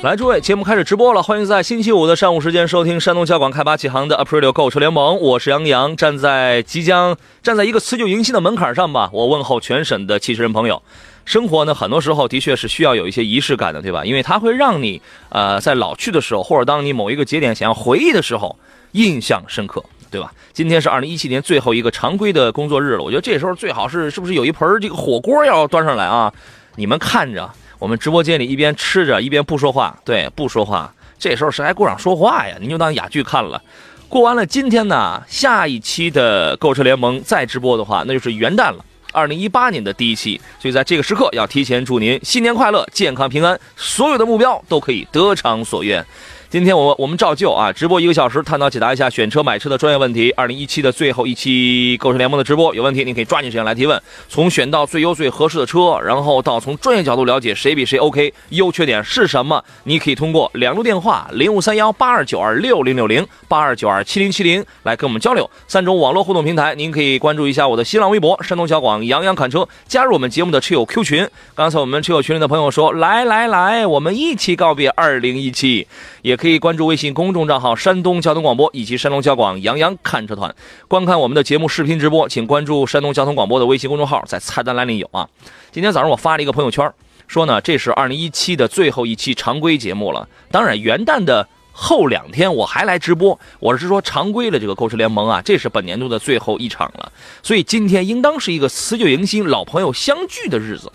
[0.00, 10.80] 来，诸位，节目开始直播了，欢迎在星期五的上午时间收听山东交广开发启航的 Aprilio 购车联盟，我是杨洋，站在即将站在一个辞旧迎新的门槛上吧，我问候全省的汽车人朋友。
[11.24, 14.04] 生活呢，很多时候的确是需要有一些仪式感的，对吧？
[14.04, 18.56] 因为它会让你呃在老去的时候，或者当你某一个节点想要回忆的时候，
[18.92, 20.32] 印象深刻，对吧？
[20.52, 26.32] 今天是二零一七年最后一个常规的工作日了，我觉得这时候最好是是不是有一盆这个火锅要端上来啊？
[26.76, 30.92] 你们看着我们直播间里一边吃着一边不说话，对，不说话。
[31.18, 32.56] 这时候谁还顾上说话呀？
[32.60, 33.62] 您就当哑剧看了。
[34.08, 38.84] 过完了今天呢，下一期的购车联盟再直播的话，那就是元旦了。
[39.12, 46.04] 二零一八年的第一期，所以在这个时刻要提前祝您新年快乐、健康平安，所有的目标都可以得偿所愿。
[46.50, 50.30] 今天我们我们照旧啊，直播一个小时，探讨解答一下选车买车的专业问题。
[50.30, 65.50] 二零一七的最后一期购车联盟的直播，有问题您可以抓紧时间来提问，从选到最优最合适的车，然后到从专业角度了解谁比谁 OK，优缺点是什么，你可以通过两路电话零五三幺八二九二六零六零八二九二七零七零来跟我们交流。
[65.66, 71.28] 三种网络互动平台，您可以关注一下我的新浪微博山东小广杨洋侃车，加入我们节目的车友 Q 群。
[71.54, 75.86] 刚才我们车友群里的朋友说，来来来，我们一起告别二零一七。
[76.22, 80.54] 也可以关注微信公众账号山东交通广播以及山东交广杨洋看车团，
[80.86, 85.28] 观看我们的节目视频直播，请关注山东交通广播的微信公众号，在菜单栏里有啊。
[85.70, 86.90] 今天早上我发了一个朋友圈，
[87.26, 91.46] 说呢这是二零一七的最后一期常规节目了，当然元旦的。
[91.80, 100.90] 后两天我还来直播，我是说常规的这个购车联盟啊，这是本年度的最后一场了，所以今天应当是一个辞旧迎新、老朋友相聚的日子。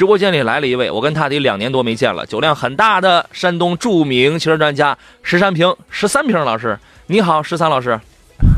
[0.00, 6.78] 直播间里来了一位，我跟他得两年多没见了，酒量很大的山东著名汽车专家石三平，十三平老师，
[7.08, 8.00] 你好，十三老师。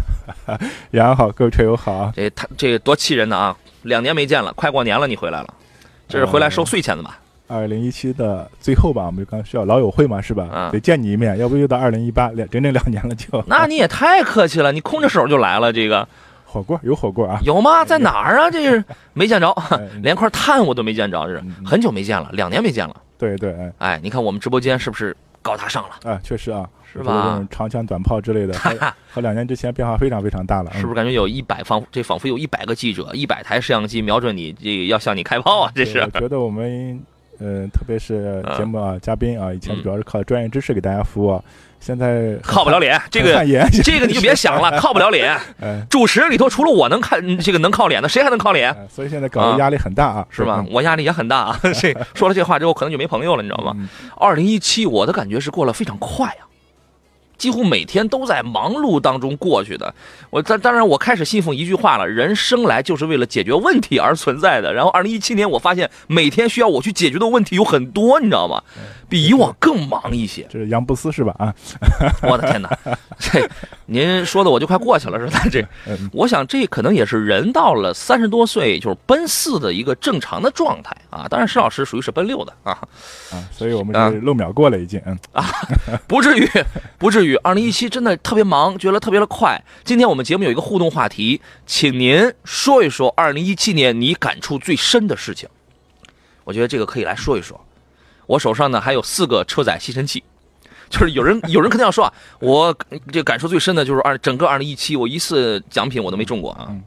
[0.92, 2.12] 杨洋好，各位车友好啊！
[2.14, 3.56] 这他这多气人呢啊！
[3.82, 5.52] 两年没见了，快过年了，你回来了，
[6.08, 7.19] 这是回来收税钱的吧？
[7.48, 10.48] 二零一七的最后吧，我们就刚需要老友会嘛，是吧？
[10.54, 13.42] 嗯得见你一面，要不又到二零一八两整整两年了就。
[13.48, 16.06] 那你也太客气了，你空着手就来了，这个
[16.52, 17.84] 火锅有火锅啊，有吗？
[17.84, 18.50] 在哪儿啊？
[18.50, 22.94] 这是 没见着哎， 连块炭我都没见着，这是嗯很久没见了，两年没见了。
[23.16, 26.10] 对对，哎哎，你看我们直播间是不是高大上了？
[26.12, 28.76] 啊，确实啊，是吧长枪短炮之类的， 和
[29.12, 35.72] 和两年之前变化非常非常大了，是不是感觉有一百仿这仿佛有一百个记者、一百台摄像机瞄准你，这个要向你开炮啊！
[35.74, 37.00] 这是我觉得我们，
[37.38, 41.42] 嗯，特别是嗯节目啊，嘉宾啊，以前嗯主要是靠专业知识给大家服务啊，
[41.84, 43.44] 现在靠不了脸，这个
[43.82, 45.37] 这个你就别想了， 靠不了脸。
[45.60, 48.70] 哎，主持人里头除了我能看这个能靠脸的，谁还能靠脸？
[48.70, 50.69] 哎所以现在搞得压力很大啊，是吧嗯？
[50.70, 51.60] 我压力也很大啊。
[51.75, 53.72] 这说了这话之后，可能就没朋友了，你知道吗？
[53.76, 56.47] 嗯二零一七，我的感觉是过得非常快啊，
[57.42, 59.92] 几乎每天都在忙碌当中过去的。
[60.30, 64.72] 我当当然，我开始信奉一句话了：人生来就是为了解决问题而存在的。
[64.72, 68.62] 然后，二零一七年，我发现每天需要我去解决的问题有很多，你知道吗？
[69.08, 70.47] 比以往更忙一些。
[70.48, 71.34] 这是杨布斯是吧？
[71.36, 71.52] 啊，
[72.22, 72.78] 我的天哪，
[73.19, 73.44] 这
[73.92, 75.42] 您说的我就快过去了，是吧？
[75.50, 81.26] 这嗯，我想这可能也是人到了三十多岁就是奔四的一个正常的状态啊。
[81.28, 82.72] 当然，施老师属于是奔六的啊。
[83.31, 85.19] 啊，所以我们就是漏秒过了已经，嗯，
[86.06, 86.48] 不至于，
[86.98, 87.36] 不至于。
[87.36, 89.62] 二零一七真的特别忙，觉得特别的快。
[89.84, 95.48] 今天我们节目有一个互动话题，请您说一说二零一七年你感触最深的事情。
[96.44, 97.60] 我觉得这个可以来说一说。
[98.26, 100.22] 我手上呢还有四个车载吸尘器，
[100.92, 102.76] 就是有人有人肯定要说啊，我
[103.11, 106.67] 这感受最深的就是二整个二零一七，我一次奖品我都没中过啊。
[106.69, 106.82] 嗯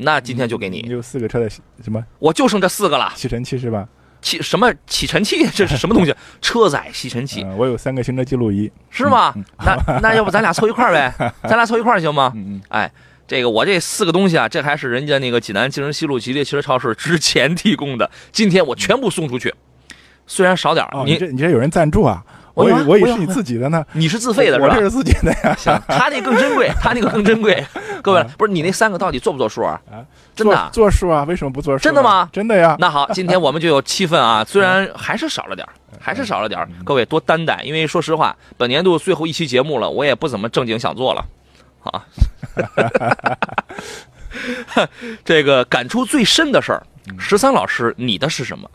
[0.00, 3.12] 那今天就给你你，有四个车的吸什么我就剩这四个了。
[3.16, 3.88] 吸尘器是吧？
[4.20, 5.44] 吸什么吸尘器？
[5.52, 6.14] 这是什么东西？
[6.40, 7.42] 车载吸尘器。
[7.42, 9.32] 嗯，我有三个行车记录仪，是吗？
[9.34, 11.12] 嗯那那要不咱俩凑一块儿呗？
[11.42, 12.32] 咱俩凑一块儿行吗？
[12.36, 12.92] 嗯嗯，哎，
[13.26, 19.52] 这个我这四个东西啊，这还是人家那个济南京城西路吉利汽车超市之前提供的，今天我全部送出去，
[20.28, 22.24] 虽然少点儿，你这你这有人赞助啊？
[22.64, 24.80] 我以我以为是你自己的呢，你是自费的是吧我这？
[24.82, 25.54] 是自己的呀。
[25.58, 27.64] 行，他那更珍贵，他那个更珍贵。
[28.02, 29.80] 各位啊，不是你那三个到底做不做数啊？
[29.90, 30.02] 啊，
[30.34, 31.24] 真的啊做做数啊？
[31.24, 31.82] 为什么不做数？
[31.82, 32.76] 真的吗真的呀。
[32.78, 41.24] 那好，今天我们就有七分啊，虽然还是少了点儿还是少了点儿各位多担待，因为说实话，本年度最后一期节目了，我也不怎么正经想做了，
[41.82, 42.04] 啊。
[45.24, 46.82] 这个感触最深的事儿，
[47.18, 48.70] 十三老师，你的是什么？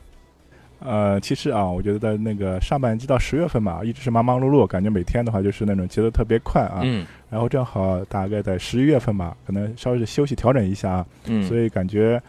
[0.85, 6.81] 呃，其实啊，我觉得那个上半季到十月份嘛，一直是忙忙碌碌，感觉每天的话就是那种节奏特别快啊。
[6.83, 11.05] 嗯然后正好大概在十一月份吧，可能稍微休息调整一下啊，
[11.47, 12.21] 所嗯，以感觉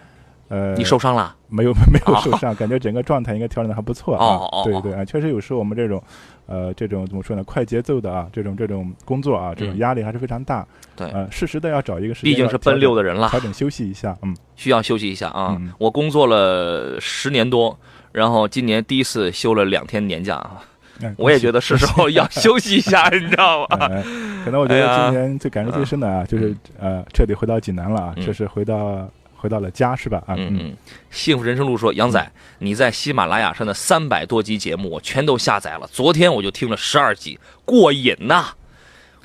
[0.49, 1.35] 呃，你受伤了？
[1.49, 4.25] 没有 没有受伤，感觉整个状态应该调整的还不错啊。
[4.25, 6.03] 哦哦哦对对啊，确实有时候我们这种
[6.47, 10.67] 呃这种怎么说呢，快节奏的啊，这种这种工作啊，这种嗯压力还是非常大。
[10.97, 15.57] 对呃，适时的要找一个时间，毕竟是奔六的人了，调整休息一下，嗯，需要休息一下啊。
[15.61, 17.79] 嗯我工作了十年多，
[18.15, 20.63] 然后今年第一次休了两天年假啊，
[21.03, 23.77] 哎我也觉得是时候要休息一下，你知道吗？
[23.91, 24.03] 呃，
[24.47, 30.19] 可能我觉得今年最感受最深的啊，就是呃，彻底回到济南了啊，嗯就是回到回到了家，是吧？
[30.29, 30.77] 啊，嗯嗯，
[31.11, 32.25] 幸福人生路说，杨仔，
[32.61, 35.89] 你在喜马拉雅上的三百多集节目，我全都下载了。
[35.91, 38.47] 昨天我就听了十二集，过瘾呐！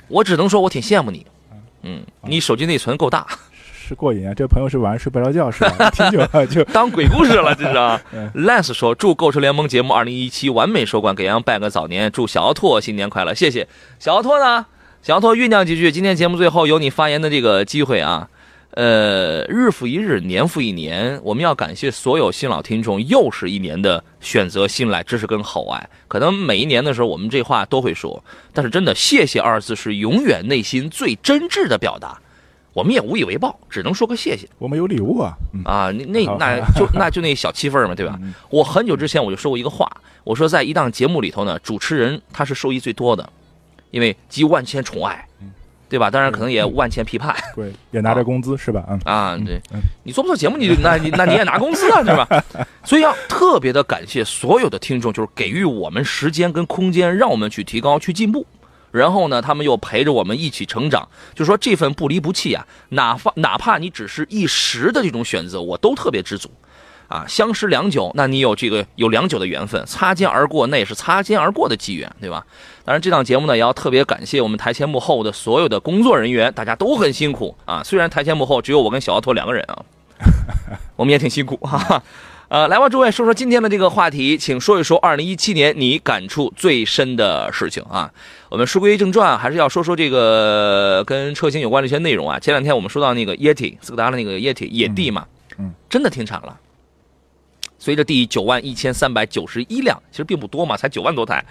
[0.08, 1.24] 我只能说我挺羡慕你。
[1.82, 3.24] 嗯，你手机内存够大，
[3.90, 4.32] 是过瘾啊！
[4.32, 5.90] 这朋友是晚上睡不着觉，是吧？
[5.90, 8.30] 听久了就 当鬼故事了，这是啊 嗯。
[8.36, 13.66] Lance 说，祝购车联盟节目二零一七完美收官，给杨拜个早年，祝小奥拓新年快乐，谢谢。
[13.98, 14.64] 小奥拓呢？
[15.02, 18.28] 小奥拓酝酿几句，今天节目最后有你发言的这个机会啊。
[18.74, 25.90] 呃，日复一日，年复一年，我们要感谢所有新老听众，又是一年的选择信赖支持跟厚爱。
[26.06, 28.22] 可能每一年的时候，我们这话都会说，
[28.52, 32.16] 但是真的“谢谢”二字是永远内心最真挚的表达。
[32.72, 35.90] 我们也无以为报，只能说个谢谢我们有礼物啊，嗯，啊！
[35.90, 38.16] 那那就那就那小七份嘛，对吧？
[38.22, 39.90] 嗯我很久之前我就说过一个话，
[40.22, 43.28] 我说在一档节目里头呢，主持人他是受益最多的，
[43.90, 45.26] 因为集万千宠爱，
[45.88, 46.08] 对吧？
[46.08, 48.84] 当然可能也万千批判对，也拿着工资是吧？
[48.88, 49.36] 嗯，啊。
[49.44, 52.28] 对嗯，你做不做节目，你就那你那你也拿工资啊， 对吧？
[52.84, 58.46] 所以要特别的感谢所有的听众，就是给予我们时间跟空间，让我们去提高、去进步。
[58.90, 66.50] 然后呢，他们又陪着我们一起成长，就说这份不离不弃啊，哪怕哪怕你只是一时的这种选择，我都特别知足。
[67.08, 72.46] 啊，相识良久，那你有这个有良久的缘分；擦肩而过，那也是擦肩而过的机缘，对吧？
[72.84, 77.82] 当然，这档节目呢，也要特别感谢我们台前幕后的所有的工作人员，大家都很辛苦啊。
[77.82, 79.82] 虽然台前幕后只有我跟小奥托两个人啊，
[80.94, 82.00] 我们也挺辛苦哈、哈。
[82.50, 88.12] 呃，来吧，诸位说说今天的这个话题，请说一说二零一七年你感触最深的事情啊。
[88.48, 92.40] 我们书归正传，还是要说说这个跟车型有关的一些内容啊。
[92.40, 95.24] 前两天我们说到那个 Yeti 斯柯达的那个 Yeti 野地嘛，
[95.58, 96.58] 嗯，真的停产了。
[97.78, 101.44] 随着第九万一千三百九十一辆，其实并不多嘛，才九万多台。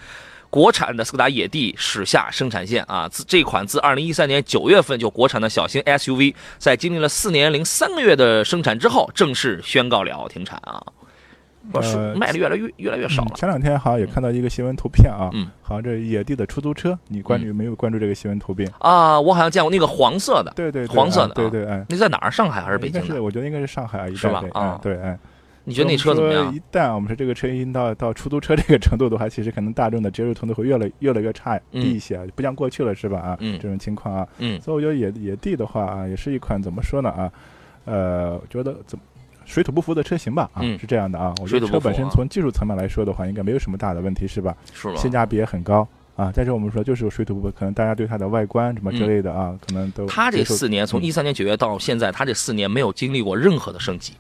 [0.49, 10.81] 国产的斯柯达野地驶下生产线啊，自这款自二零一三年九月份就国产的小型 SUV，在经历了四年零三个月的生产之后，正式宣告了停产啊，
[11.71, 11.79] 不
[12.15, 13.29] 卖的越来越越来越少了。
[13.33, 18.69] 嗯前两天好像也看到一个新闻图片啊，嗯，好像这野地的出租车，你关注没有关注这个新闻图片？
[18.79, 22.31] 啊，我好像见过那个黄色的，对对，对黄色的啊啊对对，哎，那在哪儿？
[22.31, 23.21] 上海还是北京的？
[23.21, 25.19] 我觉得应该是上海一带是吧对啊哎对，哎，
[25.69, 26.53] 你觉得那车怎么样？
[26.53, 33.19] 一旦我们说这个车已经到到出租车这个程度的话，其实可能大众的接受程度会越来越来越差嗯低一些，不像过去了是吧？
[33.19, 37.31] 啊，嗯这种情况啊，嗯所以我觉得野野地的话啊，也是一款怎么说呢啊，
[37.85, 39.03] 呃，我觉得怎么
[39.45, 41.33] 水土不服的车型吧啊，嗯是这样的啊。
[41.41, 44.55] 我觉得车本身啊从技术层面来说的话，应该没有什么大的问题是吧？
[44.73, 44.95] 是吗？
[44.95, 46.31] 性价比也很高啊。
[46.35, 54.13] 但是我们说就是水土不服，可能大家对它的外观什么之类的啊，可能都它这四年，从嗯一三年九月到现在，它这四年没有经历过任何的升级。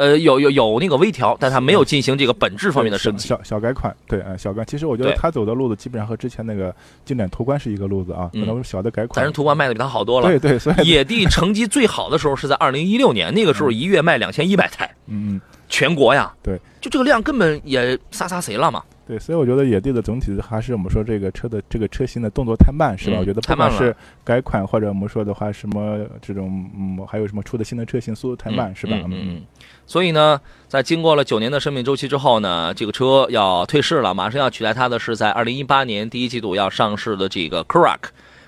[0.00, 3.28] 呃，有有有那个微调，但他没有进行这个本质方面的升级。
[3.28, 4.64] 小小小改款，对，啊，小改。
[4.64, 9.10] 其实我觉得对他走的路子基本上和之前那个经典途观是一个路子啊，可嗯能小的改款。
[9.16, 10.26] 但是途观卖的比他好多了。
[10.26, 15.40] 对对，所以野地成绩最好的时候是在二零一六年，那个时候一月卖两千一百台，嗯嗯。
[15.68, 16.32] 全国呀。
[16.42, 18.82] 对，就这个量根本也杀杀谁了嘛。
[19.10, 23.16] 对，所以我觉得野地的总体还是我们说这个车的这个车型的动作太慢，是吧？
[23.16, 28.96] 嗯我觉得太慢了不管是改款或者我们说的话，什么这种嗯，还有什么出的新的车型速度太慢，是吧？
[29.06, 29.42] 嗯。
[29.84, 37.98] 所以呢，在经过了九年的生命周期之后呢，这个车要退市了，马上要取代它的是在二零一八年第一季度要上市的这个 Karak。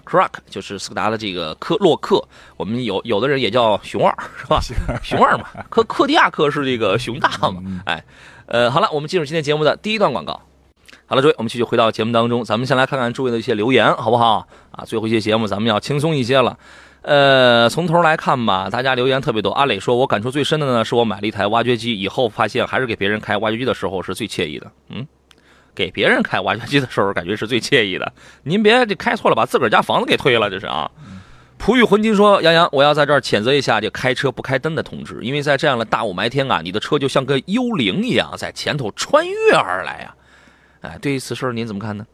[0.07, 2.23] Karak 就是斯柯达的这个科洛克，
[2.57, 4.61] 我们有有的人也叫熊二，是吧？
[5.03, 7.83] 熊二嘛，科科迪亚克是这个熊大嘛。
[7.85, 8.05] 哎，
[8.47, 10.41] 呃，好了，我们进入今天节目的第一段广告。
[11.13, 14.49] 好了，诸位，我们继续回到节目当中，咱们先来看看诸位的一些留言，好不好？
[14.71, 16.59] 啊，最后一些节目咱们要轻松一些了。
[17.03, 19.51] 呃，从头来看吧，大家留言特别多。
[19.51, 24.73] 阿磊说，我感触最深的呢，是我买了一台挖掘机，以后发现还是给别人开挖掘机的时候是最惬意的。
[24.89, 25.07] 嗯，
[25.75, 28.11] 给别人开挖掘机的时候，感觉是最惬意的。
[28.45, 30.91] 您别这开错了，把自个儿家房子给推了，这是啊。
[31.59, 40.15] 璞玉浑金说：“杨洋，我要在这儿谴责一下这开车不开灯的同志，因为在这样的大雾霾天啊，你的车就像个幽灵一样在前头穿越而来呀、
[40.83, 42.07] 哎，对于此事儿您怎么看呢？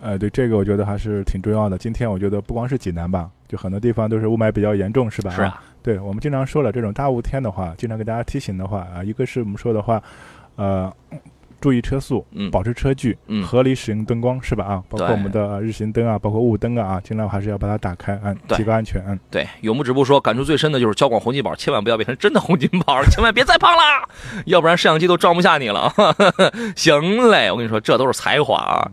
[0.00, 1.78] 呃，对这个我觉得还是挺重要的。
[1.78, 5.30] 今天我觉得不光是济南吧，就很多地方都是雾霾比较严重，是吧？
[5.30, 10.02] 是啊，对我们经常说了，这种大雾天的话，经常给大家提醒的话啊，一个是我们说的话，
[10.56, 10.92] 呃，
[11.64, 14.66] 注意车速，嗯保持车距，嗯合理使用灯光，是吧？
[14.66, 19.18] 啊，包括我们的呃日行灯啊，包括雾灯啊，啊，尽量还是要把它打开，嗯，提高安全，嗯。
[19.30, 24.06] 对，永不止步说，感触最深的就是交广洪金宝，千万不要变成真的洪金宝，千万别再胖啦，
[24.44, 25.90] 要不然摄像机都装不下你了。
[26.76, 28.90] 行嘞，我跟你说，这都是才华啊。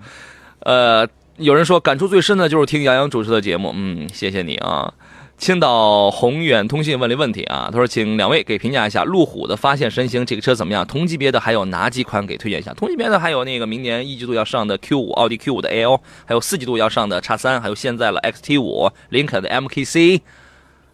[0.62, 4.94] 呃，有人说感触最深的就是听杨洋主持的节目，嗯，谢谢你啊。
[5.42, 10.86] 青岛宏远通信问了一问题啊，他说：“请两位给评价一下路虎的发现神行这个车怎么样？
[10.86, 12.72] 同级别的还有哪几款给推荐一下？
[12.76, 20.22] 同级别的还有那个明年一季度要上的 Q 五，奥迪 Q 五的 L，还有四季度要上的叉三，还有现在了 XT 五，林肯的 MKC，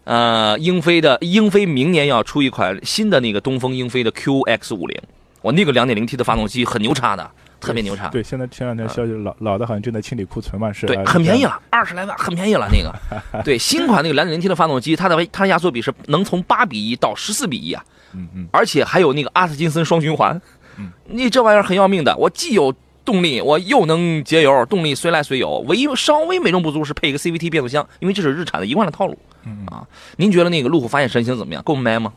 [0.04, 4.98] 呃，英菲的英菲明年要出一款新的那个东风英菲的 QX 五零，
[5.42, 8.08] 我那个 2.0T 的发动机很牛叉的，特别牛叉。
[8.08, 12.92] 对，现在前两天消息老老的好像正在清理库存嘛，是对，呃很便宜了，二十来万，很便宜了那个。
[13.44, 17.84] 对，新款那个两点零 T 的发动机，它的它的压缩比是能从八比一到十四比一啊，
[18.14, 20.40] 嗯嗯，而且还有那个阿特金森双循环，
[20.76, 22.74] 嗯，你这玩意儿很要命的，我既有
[23.04, 29.18] 动力，我又能节油，动力随来随有，唯一稍微美中不足是配一个 CVT 变速箱，因为这是日产的一贯的套路。
[29.44, 29.86] 嗯啊，
[30.16, 31.62] 您觉得那个路虎发现神行怎么样？
[31.62, 32.12] 够卖吗？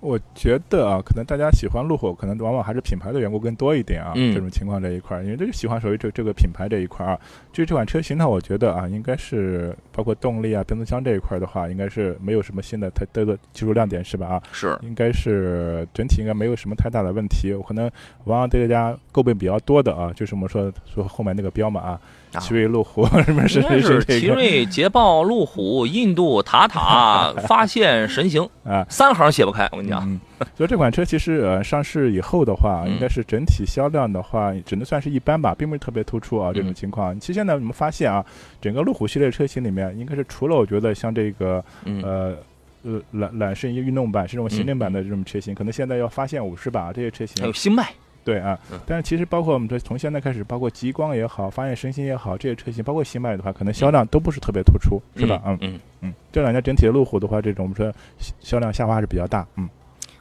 [0.00, 4.12] 我觉得啊，可能大家喜欢路虎，可能往往还是品牌的缘故更多一点啊。
[4.14, 7.20] 嗯这种情况这一块儿，因为这个喜欢属于这这个品牌这一块儿啊。
[7.52, 14.26] 至于这款车型呢，我觉得啊，应该是包括动力啊、变速箱这一块儿的话，应该是没有什么新的太多的技术亮点，是吧？
[14.26, 17.54] 啊，是，应该是整体应该没有什么太大的问题。
[17.54, 17.90] 我可能
[18.24, 22.00] 往往对大家诟病比较多的啊，就是我们说说后面那个标嘛啊，啊
[22.40, 23.60] 奇瑞路虎什么是？
[23.60, 28.84] 应该是奇瑞、捷豹、路虎、印度、塔塔 发现神行，啊。
[28.88, 29.68] 三行写不开。
[29.72, 30.20] 我跟你讲，嗯，
[30.56, 32.92] 所以这款车其实呃上市以后的话，嗯。
[32.92, 36.74] 应该是整体销量的话，只能算是一般吧，并不是特别突出啊这种嗯。
[36.74, 37.18] 情况。
[37.18, 38.24] 其实现在我们发现啊，
[38.60, 42.36] 整个路虎系列车型里面，应该是除了我觉得像这个嗯，呃。
[42.82, 47.42] 呃，揽揽胜运动版是这种行政版的这种车型，可能现在要发现五十把这些车型。
[47.42, 47.92] 还有，新迈，
[48.26, 48.78] 对啊嗯。
[48.84, 55.40] 但是其实包括我们说从现在开始，包括极光也好，发现神行也好，这些车型，包括新迈的话，可能销量都不是特别突出，是吧？
[55.46, 59.66] 嗯嗯，嗯，这两年整体的路虎的话，这种我们说销销量下滑还是比较大，嗯。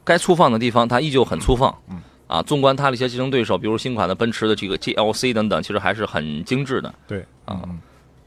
[0.03, 1.75] 该粗放的地方它依旧很粗放。
[1.89, 6.93] 嗯啊，纵观它的一些竞争对手，比如新款的奔驰的这个 GLC 等等，其实还是很精致的。
[7.07, 7.79] 对啊嗯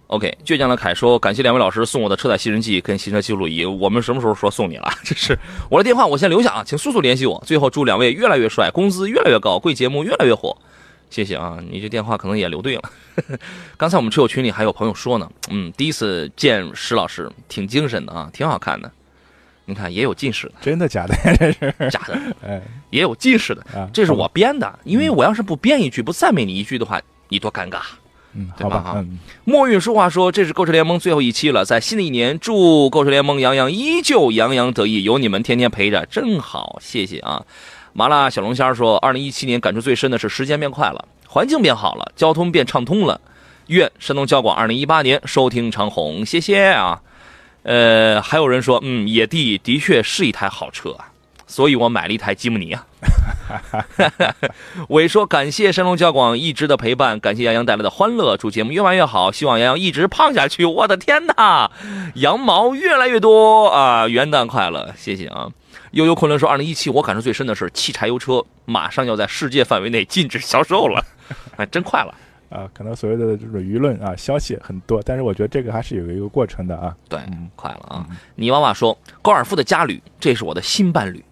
[0.09, 4.91] OK，倔强的凯说：“感谢两位老师送我的车载吸尘器跟行车记录仪，我们什么时候说送你了？
[5.05, 5.39] 这是
[5.71, 7.43] 我的电话，我先留下啊，请速速联系我。
[7.47, 10.57] 最后祝两位越来越帅，工资越来越高，贵节目越来越火。
[11.11, 12.83] 谢谢啊，你这电话可能也留对了。
[13.77, 18.91] 刚才我们车友群里还有朋友说呢，嗯，第一次见石老师，挺精神的啊，挺好看的。
[19.67, 21.15] 你看也有近视的，真的假的？
[21.37, 24.79] 这是假的，哎也有近视的，啊，这是我编的。
[24.85, 26.99] 因为我要是不编一句，不赞美你一句的话，
[27.29, 27.81] 你多尴尬。
[28.35, 37.45] 嗯，对吧哈好吧，嗯，墨韵书话说：“这是购车联盟最后一期了，在新的一年，祝购车联盟洋洋依旧洋洋得意，有你们天天陪着，真好，谢谢啊。”
[37.95, 43.21] 麻辣小龙虾说：“二零一七年感触最深的是时间变快了，环境变好了，交通变畅通了。
[43.69, 47.01] 愿山东交广二零一八年收听长虹，谢谢啊。”
[47.65, 51.11] 呃，还有人说：“嗯，野地的确是一台好车啊，
[51.49, 52.87] 所以我买了一台吉姆尼啊。
[54.91, 60.65] ”伟说：“感谢山东交广一直的陪伴，感谢杨洋带来的欢乐，祝节目越办越好，希望杨洋一直胖下去。
[60.65, 61.71] 我的天哪，
[62.15, 64.07] 羊毛越来越多啊！
[64.07, 65.49] 元旦快乐，谢谢啊！
[65.93, 71.03] 悠悠昆仑说，二零一七我感受最深的是汽柴油车马上要在世界范围内禁止销售了，
[71.57, 72.15] 哎，真快了。
[72.51, 76.95] 啊，可能所谓的这种舆论啊消息很多，但是我觉得这个还是有一个过程的啊。
[77.09, 78.07] 对嗯，快了啊！
[78.35, 81.25] 泥娃娃说，高尔夫的家旅，这是我的新伴侣。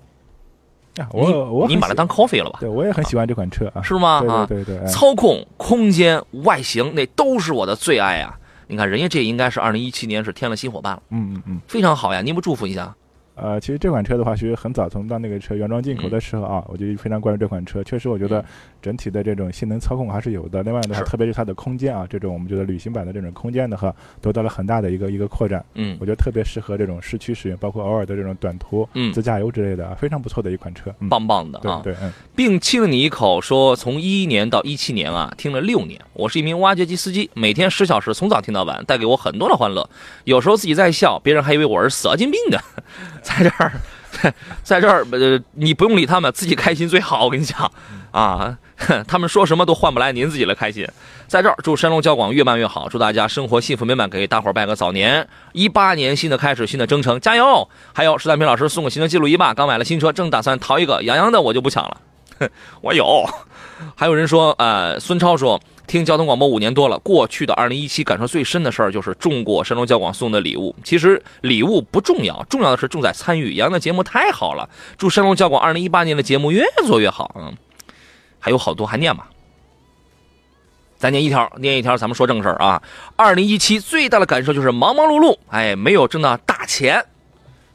[0.97, 2.59] 啊，我我你把它当 coffee 了吧？
[2.61, 3.83] 对，我也很喜欢这款车啊。
[3.83, 4.23] 是吗？
[4.29, 8.35] 啊，对对操控、空间、外形，那都是我的最爱啊！
[8.67, 11.61] 你看，人家这应该是二零一七年是添了新伙伴了，嗯嗯嗯。
[11.69, 12.21] 非常好呀！
[12.21, 12.95] 您不祝福一下？
[13.37, 17.85] 呃，其实这款车的话，其实很早从到那个车原装进口的时候啊，我就非常关注这款车。
[17.85, 18.45] 确实，我觉得嗯
[18.81, 20.63] 整体的这种性能操控还是有的。
[20.63, 25.65] 另外的话，特别是它的空间啊，这种我们觉得旅行版的这种空间的话，得到了很大的一个一个扩展。
[25.75, 30.95] 嗯我觉得特别适合这种市区使用，包括偶尔的这种短途嗯，自驾游之类的，啊，非常不错的一款车。
[31.01, 31.81] 嗯，棒棒的啊！
[31.85, 36.01] 对对，嗯，并亲了你一口，说从一一年到一七年啊，听了六年。
[36.15, 39.87] 我是一名挖掘机司机，每天十小时，从早听到晚，带给我很多的欢乐。
[40.25, 42.59] 有时候自己在笑，别人还以为我是神经病呢。
[43.27, 43.73] 在这儿，
[44.63, 47.25] 在这儿，呃，你不用理他们，自己开心最好。
[47.25, 47.71] 我跟你讲，
[48.13, 50.87] 啊，哼， 他们说什么都换不来您自己的开心。
[51.27, 55.27] 在这儿祝山东交广越办越好，祝大家生活幸福美满，给大伙儿拜个早年。
[55.53, 57.69] 一八年新的开始，新的征程，加油！
[57.93, 62.01] 还有石丹平老师送个行车记录仪吧，刚买了新车，正打算淘一个，杨洋的我就不抢了。
[62.39, 62.49] 哼，
[62.81, 63.29] 我有。
[63.97, 65.61] 还有人说，呃，孙超说。
[65.87, 70.75] 听交通广播五年多了，过去的二零一七感受最深的事儿就是中过山东交广送的礼物。
[70.83, 73.55] 其实礼物不重要，重要的是重在参与。
[73.55, 77.35] 杨的节目太好了，祝山东交广二零一八年的节目越做越好。
[77.39, 77.57] 嗯，
[78.39, 79.29] 还有好多还念吧，
[80.97, 82.83] 咱念一条，念一条，咱们说正事儿啊。
[83.15, 87.05] 二零一七最大的感受就是忙忙碌碌，哎，没有挣到大钱，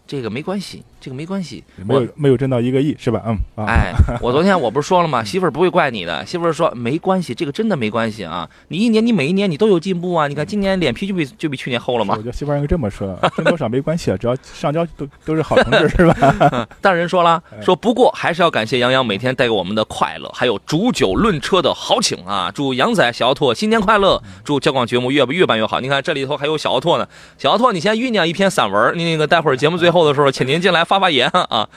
[0.05, 0.83] 这个没关系。
[1.01, 3.23] 这个没关系，没有没有挣到一个亿是吧？
[3.25, 3.91] 嗯，啊、哎，
[4.21, 5.23] 我昨天我不是说了吗？
[5.23, 8.47] 媳妇儿不会怪你的，媳妇儿说没关系，这个真的没关系啊！
[8.67, 10.27] 你一年你每一年你都有进步啊！
[10.27, 12.13] 你看今年脸皮就比就比去年厚了吗？
[12.15, 16.67] 我觉得媳妇儿应该这么说，挣多少没关系啊，只要上交都都是好同志 是吧？
[16.79, 22.51] 但人说了，说不过还是要感谢杨洋每天带给我们的快乐，还有煮酒论车的豪情啊！
[22.53, 24.21] 祝杨仔、小奥拓新年快乐！
[24.43, 25.79] 祝交广节目越越办越好！
[25.79, 31.69] 你看这里头还有小奥拓呢，小奥拓，你先酝酿一篇散文，你那个待会儿节目最后的时候，请您进来发发言啊！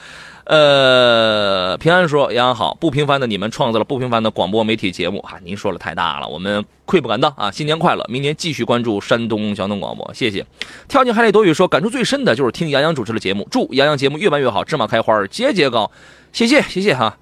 [0.43, 5.39] 呃，平安说杨洋好，不平凡的你们创造了不平凡的广播媒体节目啊！
[5.41, 7.49] 您说了太大了，我们愧不敢当啊！
[7.49, 10.45] 新年快乐，明年继续关注山东交通广播，谢谢。
[10.89, 15.89] 跳进海里躲雨说，感触最深的就是听杨洋主持的节目，祝杨洋节目越办越好，芝麻开花节节高，
[16.33, 17.17] 谢谢谢谢哈，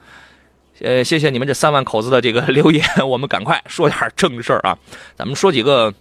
[0.82, 4.76] 呃，谢谢你们这三万口子的这个留言，我们赶快说点正事儿啊，
[5.16, 5.94] 咱们说几个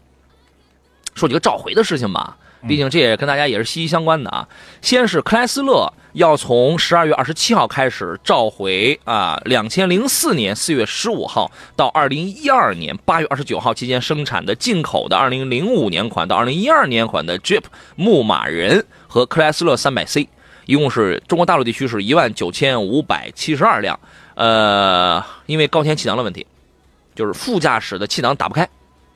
[1.15, 2.39] 说几个召回的事情吧。
[2.69, 4.49] 毕竟这也跟大家也是息息相关的啊。
[4.81, 17.62] 先是克莱斯勒要从十二月二十七号开始召回啊，两千零四年四月十五号到二零一二年八月二十九号期间生产的进口的二零零五年款到二零一二年款的 Jeep
[17.97, 20.28] 牧马人和克莱斯勒三百 C，
[20.66, 23.99] 一共是中国大陆地区是一万九千五百七十二辆。
[24.35, 26.47] 呃，因为高天气囊的问题，
[27.14, 28.69] 就是副驾驶的气囊打不开。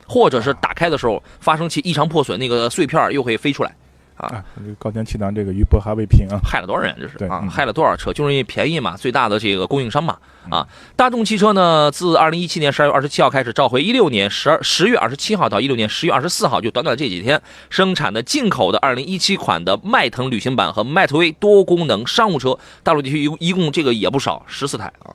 [0.07, 3.75] 或者是打开的时候，发生器异常破损，那个碎片又会飞出来，
[4.15, 6.95] 啊，这个高天气囊这个余波还未平啊，害了多少人？
[6.99, 7.49] 这是啊，嗯。
[7.49, 8.11] 害了多少车？
[8.13, 10.17] 就是因为便宜嘛，最大的这个供应商嘛，
[10.49, 24.85] 啊，大众汽车呢，自二零一七年十二月二十七号开始召回，一六年十二十月二十七号到一六年十月二十四号，就短短这几天生产的进口的二零一七款的迈腾旅行版和迈特威多功能商务车，大陆地区一共一共这个也不少，十四台。
[24.99, 25.13] 啊，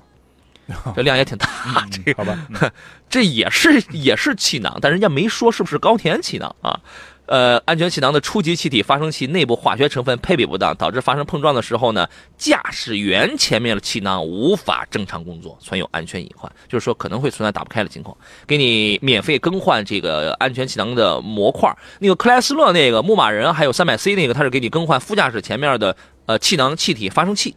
[0.96, 1.48] 这量也挺大，
[1.90, 2.38] 这个好吧，
[3.08, 6.80] 这也是也是气囊，但人家没说是不是高田气囊啊。
[7.26, 12.06] 呃，安全气囊的初级气体发生器内部化学成分配比不当，导致发生碰撞的时候呢，
[12.36, 18.14] 驾驶员前面的气囊无法正常工作，存有安全隐患，就是说可能会存在打不开的情况。
[18.46, 21.74] 给你免费更换这个安全气囊的模块。
[22.00, 27.54] 那个克莱斯勒那个牧马人还有三百 C 那个，它是给你更换副驾驶前面的呃气囊气体发生器。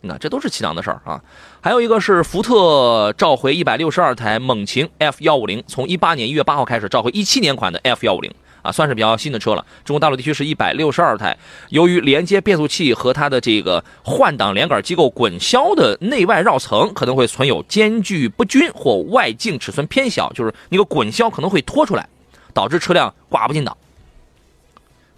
[0.00, 1.20] 那，这都是气囊的事儿啊。
[1.60, 8.32] 还有一个是福特召回一百六十二台猛禽 F 幺五零，从一八年一月八号开始召回一七年款的 F 幺五零
[8.62, 9.66] 啊，算是比较新的车了。
[9.84, 11.36] 中国大陆地区是一百六十二台，
[11.70, 22.08] 由于连接变速器和它的这个换挡连杆机构滚销的内外绕层可能会存有间距不均或外径尺寸偏小，就是那个滚销可能会拖出来，
[22.52, 23.76] 导致车辆挂不进档。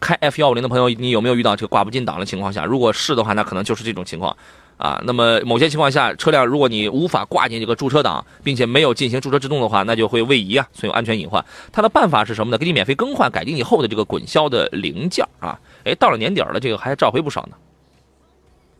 [0.01, 2.65] 开 F 幺五零的朋友，你有没有遇到这个挂不进档的情况下？
[2.65, 4.35] 如果是的话，那可能就是这种情况。
[4.81, 11.45] 啊，那么某些情况下，车辆如果你无法挂进这个驻车档，并且没有进行驻车制动的话，那就会位移啊，存有安全隐患。
[11.71, 12.57] 它的办法是什么呢？
[12.57, 15.61] 给你免费更换改进以后的这个滚销的零件啊。
[15.85, 17.57] 哎，到了年底了，这个还召回不少呢。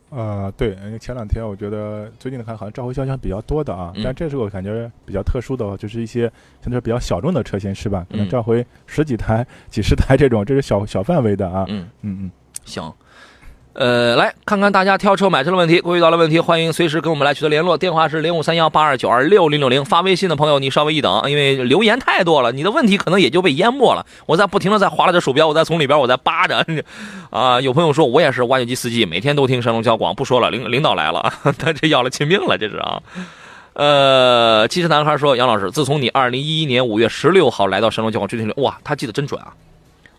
[0.09, 6.29] 呃，对，前两天我觉得最近的看好像召回消息比较多的啊，嗯但这是我感觉比较特殊的，就是一些
[6.61, 8.05] 相对比较小众的车型是吧？
[8.09, 11.63] 可能嗯召回十几台、几十台这种，这是小小范围的啊。
[11.69, 12.31] 嗯，嗯嗯，
[12.65, 12.91] 行。
[13.73, 19.85] 呃，来看看大家挑车买车的问题，各位遇到了问题，欢迎随时跟我们来取得联络，电话是零五三幺八二九二六零六零。
[19.85, 24.05] 发微信的朋友，你稍微一等，因为留言太多了，你的问题可能也就被淹没了。
[24.25, 26.65] 我在不停的在划拉着鼠标，我在从里边我在扒着。
[27.29, 33.01] 啊，有朋友说我也是挖掘机司机，每天都听山东交广，不说了，领领导来了， 他这要了亲命了，这是啊。
[33.73, 39.53] 呃，机车男孩说，杨老师，自从你二零一一年五月十六号来到山东交广追听流，哇，他记得真准啊。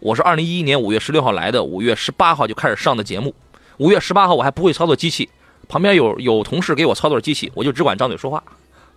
[0.03, 3.33] 我是二零一一年五月十六号来的，五月十八号就开始上的节目。
[3.77, 5.31] 五月十八号我还不会操作机器，
[5.69, 8.43] 旁边有有同事给我操作机器，我就只管张嘴说话，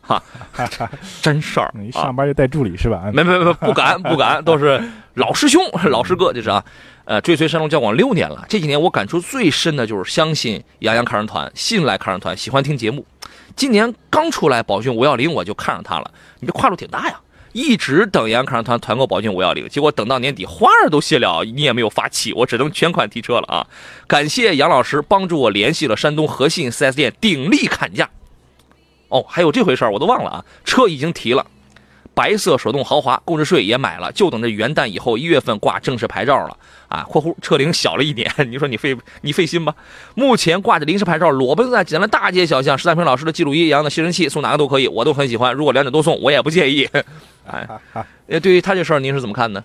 [0.02, 0.24] 哈，
[1.22, 2.16] 真事儿啊你上！
[2.16, 3.12] 班就带助理是吧？
[3.14, 4.82] 没没没，不敢不敢，都是
[5.14, 6.66] 老师兄、老师哥，这是啊。
[7.06, 13.06] 呃，追随山东交广六年了，这几年我感触最深的就是相信杨洋看人团，信赖看人团，喜欢听节目。
[13.56, 17.20] 今年刚出来宝骏五幺零，我就看上它了，你这跨度挺大呀。
[17.56, 23.66] 一直等杨康团团购宝骏五幺零，结果等到年底花儿都谢了，你也没有发起，我只能全款提车了啊！
[24.08, 28.10] 感谢杨老师帮助我联系了山东和信 4S 店，鼎力砍价。
[29.08, 30.46] 哦，还有这回事儿，我都忘了啊。
[30.66, 31.48] 车已经提了，
[32.14, 36.58] 白色手动豪华，购置税也买了，就等着元旦以后一月份挂正式牌照了
[36.90, 37.04] 啊。
[37.10, 39.74] （括弧车龄小了一点， 你说你费你费心吧？
[40.14, 45.54] 目前挂着临时牌照，裸奔在济南大街小巷，石大平老师的记录仪一样的吸尘器，送哪个都可以，我都很喜欢。
[45.54, 46.90] 如果两者都送，我也不介意。
[47.48, 49.64] 哎，哈哈，呃，对于他这事儿，您是怎么看的？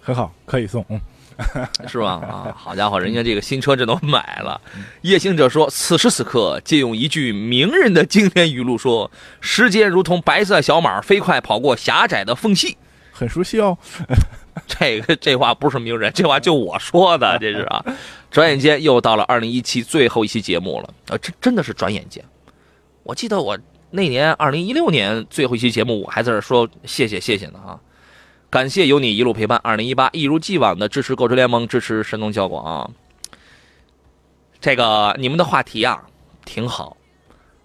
[0.00, 0.84] 很好，可以送。
[0.88, 1.00] 嗯，
[1.88, 2.12] 是吧？
[2.12, 4.60] 啊，好家伙，人家这个新车这都买了。
[5.02, 12.76] 夜行者说，此时此刻，借用一句名人的经典语录说：“时间如同白色小马，飞快跑过狭窄的缝隙。
[13.12, 13.76] 很熟悉哦。
[14.68, 17.84] ”这个这话不是名人，这话就我说的，这是啊。
[18.30, 22.24] 转眼间又到了二零一七最后一期节目了啊，这真的是转眼间。
[23.02, 23.58] 我记得我
[23.94, 27.78] 那年二零一六年最后一期节目，我还在这说谢谢谢谢呢啊。
[28.50, 32.90] 感谢有你一路陪伴，二零一八一如既往的支持购车联盟，支持山东交广啊。
[34.60, 36.02] 这个你们的话题啊
[36.44, 36.96] 挺好，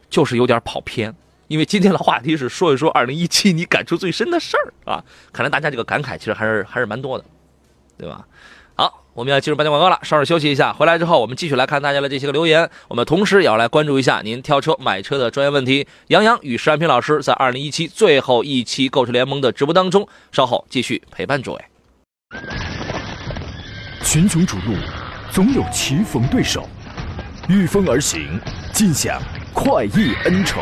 [0.08, 1.16] 就是有点跑偏，
[1.48, 5.04] 因为今天的话题是说一说二零一七你感触最深的事儿啊。
[5.34, 7.26] 看来大家这个感慨其实还是还是蛮多的，
[7.98, 8.28] 对吧？
[9.20, 15.86] 我们要进入半点广告了，稍事休息一下，回来之后我们继续来看大家的这些个留言，我们同时也要来关注一下您挑车买车的专业问题。
[16.08, 21.66] 杨洋与石安平老师在二零一七最后一期购车联盟的直播当中，稍后继续陪伴诸位。
[24.06, 24.74] 群雄逐鹿，
[25.30, 26.62] 总有棋逢对手；
[27.50, 28.40] 御风而行，
[28.72, 29.22] 尽享
[29.54, 30.62] 快意恩仇。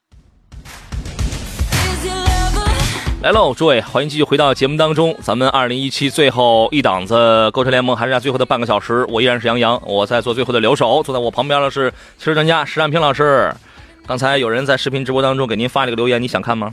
[3.21, 5.15] 来喽，诸位，欢迎继续回到节目当中。
[5.21, 11.03] 咱们二零一七最后一档子购车联盟还剩下最后的半个小时，我依然是杨洋，我在做最后的留守。
[11.03, 13.53] 坐在我旁边的是汽车专家石占平老师。
[14.07, 16.71] 刚才有人在视频直播当中给您发了个留言，你想看吗？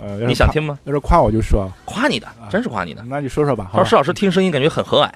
[0.00, 0.78] 呃，你想听吗？
[0.84, 3.02] 要是夸我就说，夸你的，真是夸你的。
[3.08, 3.70] 那你说说吧。
[3.72, 5.10] 他说石老师听声音感觉很和蔼，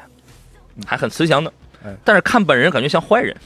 [0.85, 1.53] 还很慈祥的
[1.87, 3.37] 哎，但是看本人感觉像坏人。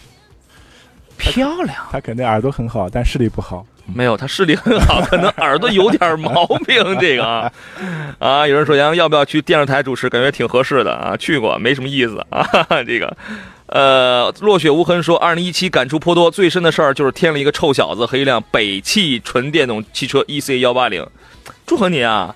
[1.19, 3.67] 漂亮，他肯定耳朵很好，但视力不好。
[3.95, 6.99] 没有，他视力很好，可能耳朵有点毛病。
[7.01, 7.53] 这个啊，
[8.21, 11.17] 啊，有人说杨要不要去电视台主持，感觉挺合适的啊。
[11.17, 12.47] 去过，没什么意思啊。
[12.87, 13.17] 这个，
[13.67, 21.07] 呃，落雪无痕说，二零一七感触颇多，最深的事儿就是添了一个臭小子和一辆北汽纯电动汽车 EC 幺八零。
[21.67, 22.35] 祝贺你啊！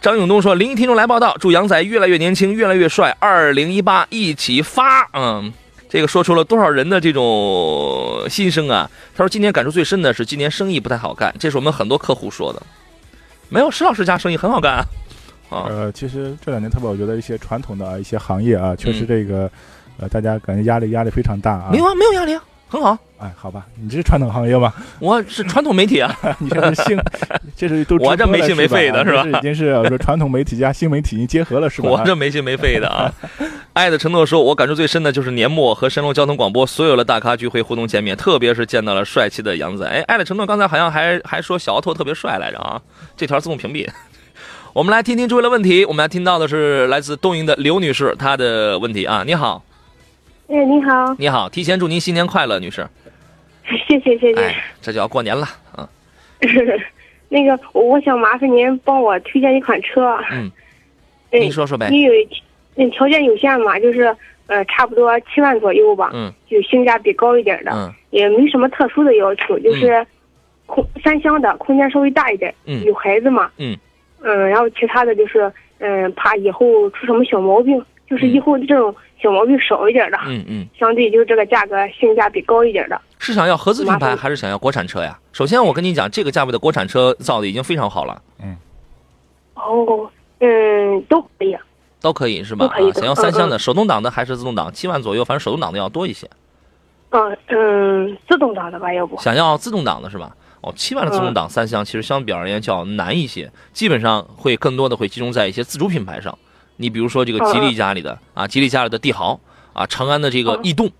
[0.00, 3.16] 张永东说：“临沂听众来报道，祝杨仔越来越年轻，越来越帅。
[3.18, 5.52] 二零一八一起发。”嗯，
[5.88, 8.90] 这个说出了多少人的这种心声啊！
[9.16, 12.62] 他说：“今年感触最深的是今年生意不太好干，这是我们很多客户说的。
[13.48, 14.74] 没有，石老师家生意很好干
[15.48, 15.64] 啊。
[15.68, 19.50] 呃，其实这两年特别，我觉得一些传统的一些行业啊，确实这个，
[19.98, 21.70] 呃，大家感觉压力压力非常大啊。
[21.72, 22.96] 没有啊，没有压力啊，很好。
[23.18, 24.72] 哎，好吧，你这是传统行业吗？
[25.00, 26.96] 我是传统媒体啊， 你这是新，
[27.56, 31.88] 这是都 我这没心没肺的是吧这已经是我说传统媒体加新媒体已经结合了是吧？
[31.90, 33.12] 我这没心没肺的啊。
[33.72, 39.86] 爱的承诺说，我感触最深的就是年末和神龙交通广播所有的大咖聚会互动见面，特别是见到了帅气的杨仔。
[39.86, 42.80] 哎，爱的承诺刚才好像还还说小奥拓特别帅来着啊，
[43.16, 43.88] 这条自动屏蔽。
[44.72, 49.24] 我们来听听诸位的问题，我们来听到的是来自东营的刘女士她的问题啊。
[49.26, 49.64] 你好，
[50.48, 52.86] 哎，你好，你好，提前祝您新年快乐，女士。
[53.86, 54.40] 谢谢谢谢。
[54.42, 55.86] 哎，这就要过年了啊。
[57.28, 60.18] 那个，我我想麻烦您帮我推荐一款车。
[60.32, 60.50] 嗯，
[61.32, 61.88] 哎您说说呗。
[61.90, 62.26] 因为
[62.76, 64.14] 嗯条件有限嘛，就是
[64.46, 70.06] 呃差不多七万左右吧，嗯就性价比高一点的，嗯也没什么特殊的要求，就是
[70.64, 73.76] 空三厢的，空间稍微大一点，嗯有孩子嘛，嗯
[74.22, 83.00] 嗯，然后其他的就是嗯怕以后出什么小毛病，就是以后这种小毛病少一点的，嗯嗯，相对就这个价格性价比高一点的。
[83.18, 85.18] 是想要合资品牌还是想要国产车呀？
[85.32, 88.22] 首先我跟你讲，这个价位的国产车造的已经非常好了。
[88.42, 88.56] 嗯
[89.54, 91.56] 哦，嗯，都可以。
[92.00, 92.66] 都可以是吧？
[92.66, 94.72] 啊，想要三厢的，手动挡的还是自动挡？
[94.72, 96.30] 七万左右，反正手动挡的要多一些。
[97.10, 99.16] 嗯嗯，自动挡的吧，要不？
[99.18, 100.36] 想要自动挡的是吧？
[100.60, 106.38] 哦，七万的自动挡三厢其实相比而言较难一些，基本上会更多的会集中在一些自主品牌上。
[106.78, 109.38] 你比如说这个吉利家里的啊，吉利家里的帝豪
[109.74, 110.90] 啊，长安的这个嗯逸动，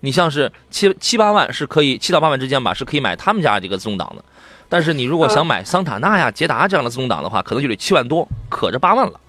[0.00, 4.24] 你像是七七八万是可以七到八万之间吧，是可以买他们家这个自动挡的。
[4.68, 9.20] 但是你如果想买桑塔纳呀、捷达这样的自动挡的话，可能就得七万多，可着八万了。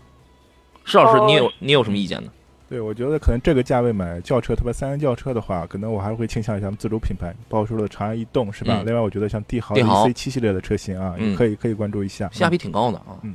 [0.84, 2.32] 施老师，哦你有你有什么意见呢？
[2.70, 8.76] 对，我觉得可能这个价位买轿车，特别三厢轿车的话，可能我还会倾向于咱们自主品牌，包括说的长安逸动是吧？
[8.80, 12.30] 嗯另外，我觉得像帝豪帝豪 EC 七系列的车型啊，嗯也可以可以关注一下。
[12.32, 13.18] 性价比挺高的啊。
[13.24, 13.34] 嗯，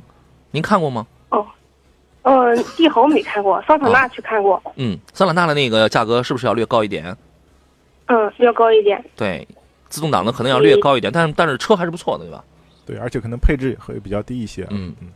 [0.51, 1.05] 您看过吗？
[2.25, 7.15] 嗯，帝豪没看过，桑塔纳去看过，嗯，桑塔纳的那个价格是不是要略高一点？
[8.07, 9.03] 嗯，要高一点。
[9.15, 9.47] 对，
[9.89, 12.43] 自动挡的可能要略高一点，但是但是车还是不错的，对吧？
[12.85, 14.65] 对，而且可能配置也会比较低一些。
[14.71, 15.07] 嗯嗯，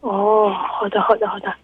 [0.00, 1.54] 哦，好的，好的，好的。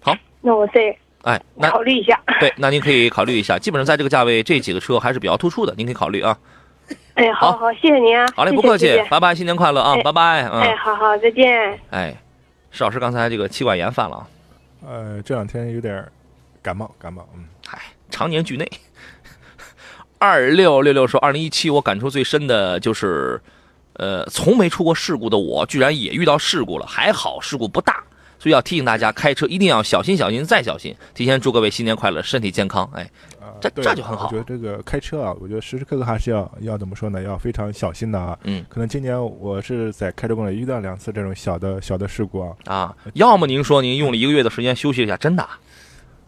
[0.00, 2.18] 好，那我再哎，那考虑一下。
[2.40, 6.36] 对，那您可以考虑一下，基本上在这个价位，这几个车还是比较突出的，您可以考虑啊。
[7.14, 8.26] 哎，好好好，谢谢您啊。
[8.34, 11.78] 好嘞，谢不客气谢谢谢，拜拜，新年快乐啊，哎拜拜，嗯，哎，好好，再见。
[11.90, 12.14] 哎，
[12.74, 14.26] 石老师刚才这个气管炎犯了啊，
[14.84, 16.04] 呃，这两天有点
[16.60, 17.24] 感冒，感冒。
[17.36, 18.68] 嗯，嗨，常年惧内。
[20.18, 23.40] 二六六六说，二零一七我感触最深的就是，
[23.92, 28.02] 呃，从没出过事故的我，居然也遇到事故了，还好事故不大，
[28.44, 30.94] 所以要提醒大家，开车一定要小心、小心再小心。
[31.14, 32.86] 提前祝各位新年快乐，身体健康。
[32.92, 33.02] 哎，
[33.40, 37.22] 啊这对这就很好我觉得这个开车啊，我觉得时时刻刻还是要要怎么说呢？
[37.22, 38.38] 要非常小心的啊。
[38.42, 45.58] 嗯可能今年我是在开车过程中遇到两次这种小的小的事故啊，啊，要么您说您用了一个月的时间休息一下，真的啊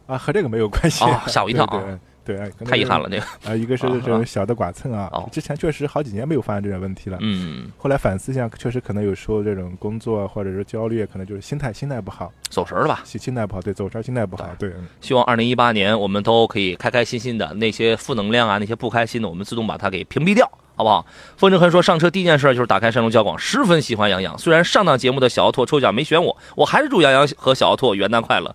[0.07, 1.05] 啊，和这个没有关系。
[1.05, 7.17] 哦吓我一跳啊对对对，太遗憾了，那个，啊，一个是这种小的剐蹭啊哦，之前确实好几年没有发生这种问题了。
[7.21, 13.03] 嗯，后来反思一下，确实可能有时候这种工作啊或者是焦虑，可能就是心态心态不好，走神了吧？
[13.05, 21.07] 心心态不好，对，走神心态不好，对，嗯希望二零一八年我们都可以开开心心的，那些负能量啊，那些不开心的，我们自动把它给屏蔽掉，好不好？
[21.37, 24.37] 风筝痕说，上车第一件事就是打开山东交广，十分喜欢杨洋。
[24.37, 28.55] 虽然上档节目的小奥拓抽奖没选我，我还是祝杨洋和小奥拓元旦快乐。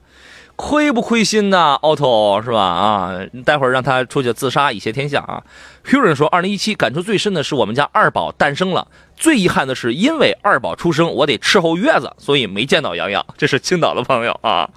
[0.64, 2.62] 亏不亏心呐，奥拓是吧？
[2.62, 5.42] 啊，待会儿让他出去自杀，以谢天下啊。
[5.84, 13.26] Huron 说，二零一七感触最深的是我们家二宝诞生了，最遗憾的是因为二宝出生，我得伺候月子，所以没见到洋洋。
[13.38, 14.70] 这是青岛的朋友啊。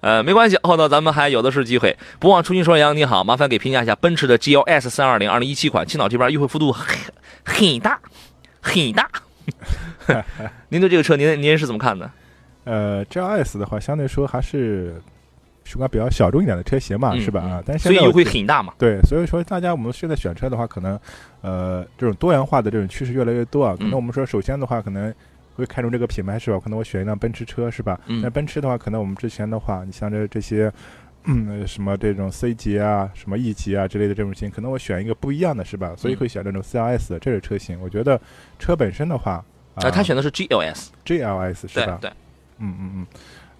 [0.00, 1.94] 呃，没关系，后头咱们还有的是机会。
[2.18, 6.96] 不忘初心说，杨你好，麻烦给评价一下奔驰的 GLS 三二零二零一七款，青岛这边优惠幅度很
[7.44, 8.00] 很大，
[8.62, 9.06] 很大。
[10.70, 12.10] 您对这个车，您您是怎么看的？
[12.64, 15.02] 呃，GLS 的话，相对说还是
[15.68, 17.42] 属于比较小众一点的车型嘛，嗯是吧？
[17.42, 18.72] 啊但是现在我觉惠很大嘛。
[18.78, 20.98] 对，所以说大家我们现在选车的话，可能
[21.42, 23.76] 呃这种多元化的这种趋势越来越多啊。
[23.78, 25.12] 可嗯能我们说，首先的话，可能
[25.54, 26.58] 会看中这个品牌是吧？
[26.58, 28.00] 可能我选一辆奔驰车是吧？
[28.06, 30.72] 嗯那奔驰的话，可能我们之前的话，你像这这些。
[31.30, 35.92] 嗯，什么这种 C 级啊，什么 E 级啊之类的这种型，可能我选一个不一样的是吧？
[35.94, 37.78] 所以嗯会选这种 CLS 的这类车型。
[37.82, 38.18] 我觉得
[38.58, 39.32] 车本身的话，
[39.74, 41.98] 啊，呃，他选的是 GLS，GLS 是吧？
[42.00, 42.12] 对对，
[42.60, 43.06] 嗯嗯嗯，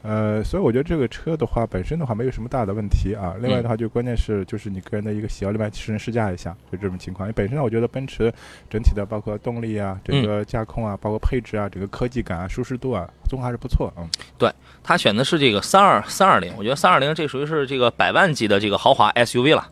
[0.03, 3.35] 呃，所以我觉得这个车的话，本身的话没有什么大的问题啊。
[3.41, 7.27] 另外的话，就关键是就是你个人的一个喜好，另外试人试驾一下，就这种情况。
[7.27, 8.33] 因为本身呢，我觉得奔驰
[8.71, 14.09] 整体的包括动力啊、整个驾控啊、包括配置啊、整个科技感啊、舒适度啊，综合还是不错啊。
[14.39, 19.69] 嗯，他选的是这个三二三二零，我觉得三二零这属于是这个百万级的这个豪华 SUV 了。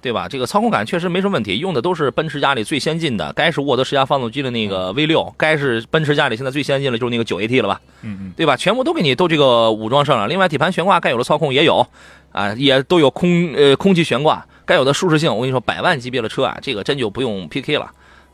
[0.00, 0.28] 对吧？
[0.28, 7.80] 这个操控感确实没什么问题，用的都是奔驰家里最先进的，该是沃德十佳发动机的那个 V 六，该是奔驰家里现在最先进的就是那个九 AT 了吧？
[8.02, 8.56] 嗯嗯，对吧？
[8.56, 10.28] 全部都给你都这个武装上了。
[10.28, 11.84] 另外，底盘悬挂该有的操控也有，
[12.30, 17.90] 啊，也都有空呃空气悬挂，该有的舒适性，我跟你说，百万级别的车啊，这个真就不用 PK 了，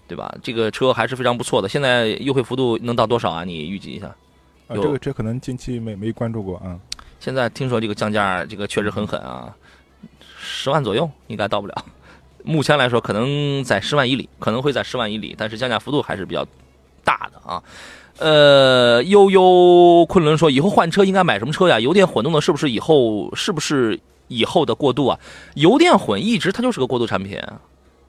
[0.07, 0.35] 对吧？
[0.43, 1.69] 这个车还是非常不错的。
[1.69, 3.43] 现在优惠幅度能到多少啊？
[3.45, 4.07] 你预计一下？
[4.69, 6.77] 啊，有这个车可能近期没没关注过啊。
[7.21, 9.51] 现在听说这个降价，这个确实很狠啊，
[10.65, 11.75] 十万左右应该到不了。
[12.43, 16.43] 目前来说，可能在十万以里，可能会在十万以里，但是降价幅度还是比较
[17.05, 17.63] 大的啊。
[18.17, 21.79] 呃，悠悠昆仑说，以后换车应该买什么车呀？
[21.79, 25.21] 油电混动的，是不是以后是不是以后的过渡啊？
[25.55, 27.39] 油电混一直它就是个过渡产品，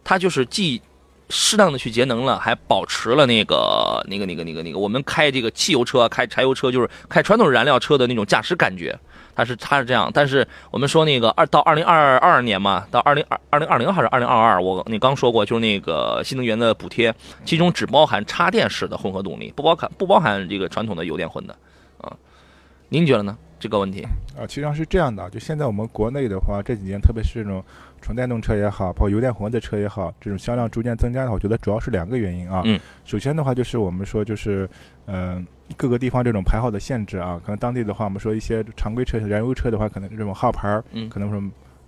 [0.06, 0.82] 它就是既
[1.29, 8.97] 适当的去节能了，还保持了那个那个那个那个那个我们开这个汽油车、开柴油车，就是开传统燃料车的那种驾驶感觉。
[9.38, 21.53] 它是它是这样，但是我们说那个二到二零二二年嘛，到二零二二零二零还是二零二二，我你刚说过，就是那个新能源的补贴，其中只包含插电式的混合动力，不包含不包含这个传统的油电混的
[21.97, 22.15] 啊。
[22.88, 23.38] 您觉得呢？
[23.59, 24.07] 这个问题？
[24.38, 27.61] 啊，其实上是这样的，就现在我们国内的话，这几年特别是这种
[28.06, 32.62] 纯电动车也好，包括油电混合的车也好，这种销量逐渐增加的话，我觉得主要是两个原因啊。
[32.63, 32.80] 嗯。
[33.04, 34.70] 首先的话，就是我们说就是，
[35.08, 35.44] 嗯、
[35.76, 41.41] 各个地方这种牌号的限制啊，可能当地的话，我们说一些常规车、燃油车的话，可能这种号牌儿，嗯可能说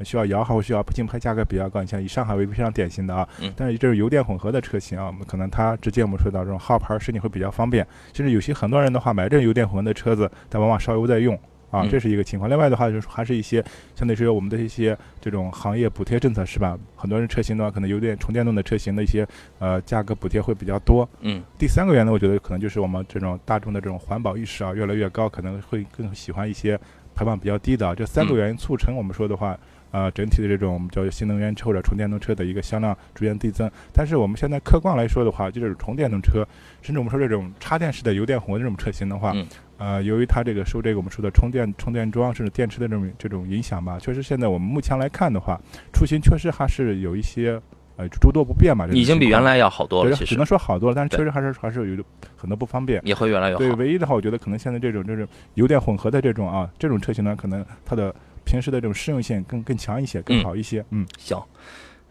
[0.03, 1.81] 需要摇号或需要竞拍，价格比较高。
[1.81, 11.37] 你像以上海为非常典型的啊，嗯但是这种油电混合的车型啊，我们可能它直接我们说到这种号牌儿申请会比较方便，甚至有些很多人的话买这种油电混合的车子，但往往烧油在用。
[11.69, 12.49] 啊，嗯这是一个情况。
[12.49, 13.63] 另外的话，就是还是一些
[13.95, 16.77] 相对是我们的一些这种行业补贴政策是吧？
[16.95, 19.27] 很多人车型的话，可能有点纯电动的车型的一些
[19.59, 21.07] 呃价格补贴会比较多。
[21.21, 26.79] 嗯第三个原因呢，我觉得可能就是我们这种大众的这种环保意识啊越来越高，可能会更喜欢一些
[27.13, 27.93] 排放比较低的啊。
[27.93, 29.57] 这三个嗯原因促成我们说的话，
[29.91, 33.69] 呃整体的这种我们叫新能源车或者纯电动车的一个销量逐渐递增。
[33.93, 36.47] 但是我们现在客观来说的话，就是纯电动车，
[36.81, 39.47] 甚至我们说这种插电式的油电混合这种车型的话，嗯
[39.77, 45.59] 呃，由于它这个受这个我们说的充电充电桩甚至电池的这种这种影响吧，确实现在我们目前来看的话，
[45.93, 47.61] 出行确实还是有一些
[47.95, 48.85] 呃诸多不便嘛。
[48.87, 52.03] 这种已经比原来要好多了，其实只能说好多了，但是确实还是还是有
[52.35, 52.99] 很多不方便。
[53.03, 58.13] 也会越来越对，唯一的话，我觉得可能现在这种这种油电混合的这种啊这种车型呢，可能它的
[58.47, 60.83] 平时的这种适用性更更强一些，更嗯好一些。
[60.91, 61.37] 嗯，行，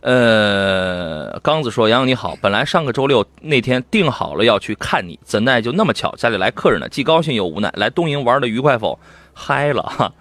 [0.02, 7.72] 呃，刚子说：“杨洋你好，本来上个周六那天定好了要去看你，怎奈就那么巧，家里来客人了，既高兴又无奈。
[7.74, 8.98] 来东营玩的愉快否？
[9.32, 10.12] 嗨了哈。”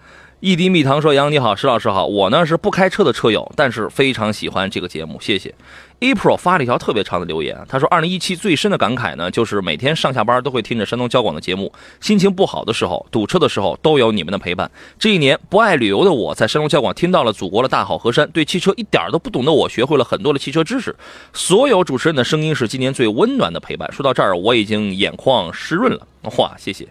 [0.46, 5.52] 一滴蜜糖说：“杨你好，石老师好，我呢是不开车的车友，但是非常喜欢这个节目，谢谢。”
[5.98, 14.70] April 发了一条特别长的留言，他说：“二零一七最深的感慨呢，就是每天上下班都会听着山东交广的节目，心情不好的时候、堵车的时候都有你们的陪伴。
[15.00, 20.94] 这一年不爱旅游的我在山东交广听到了祖国的大好河山，对汽车一点都不懂的我学会了很多的汽车知识。
[21.32, 23.92] 所有主持人的声音是今年最温暖的陪伴。
[23.92, 26.06] 说到这儿，我已经眼眶湿润了。
[26.36, 26.86] 哇，谢谢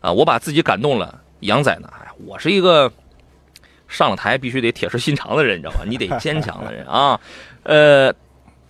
[0.00, 0.10] 啊！
[0.10, 1.20] 我把自己感动了。
[1.40, 1.88] 杨仔呢？
[1.92, 2.92] 哎，我是一个
[3.86, 5.80] 上了台必须得铁石心肠的人，你知道吧？
[5.86, 7.18] 你得坚强的人啊。
[7.62, 8.12] 呃，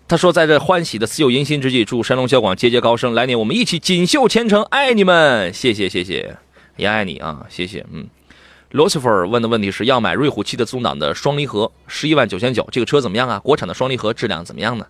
[0.06, 5.52] 他说，在这欢喜的辞旧迎新之际，祝山东交广节节高升，来年我们一起锦绣前程，爱你们！
[5.52, 6.36] 谢谢，谢谢，
[6.76, 7.84] 也爱你啊，谢谢。
[7.92, 8.08] 嗯。
[8.70, 13.38] 罗斯菲尔问的问题是要买瑞虎七的自动挡的双离合，十一万九千九，这个车怎么样啊？
[13.38, 14.86] 国产的双离合质量怎么样呢？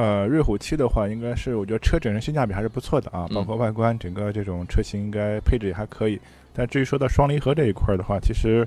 [0.00, 6.18] 呃，瑞虎七的话，应该是我觉得车整人性价比还是不错的啊，嗯包括外观，整个这种车型应该配置也还可以。
[6.54, 8.66] 但至于说到双离合这一块儿的话，其实，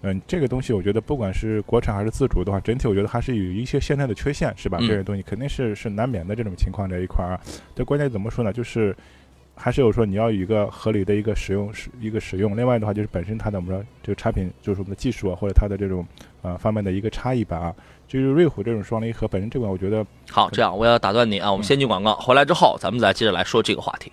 [0.00, 4.78] 嗯、这个东西我觉得不管是国产还是自主的话，整体我觉得还是有一些现在的缺陷，是吧？
[4.80, 7.40] 嗯这些东西肯定是是难免的这种情况这一块儿啊。
[7.76, 8.52] 这关键怎么说呢？
[8.52, 8.92] 就是
[9.54, 16.04] 还是有说你要有一个合理的一个使用使一个使用，另外的话就是本身它的我们说这个产品就是我们的技术啊，或者它的这种
[16.42, 17.74] 呃方面的一个差异吧啊。
[18.12, 24.12] 至于瑞虎这种双离合本身这款，我觉得好，这样我要打断你啊，我们先进广告，回来之后咱们再接着来说这个话题。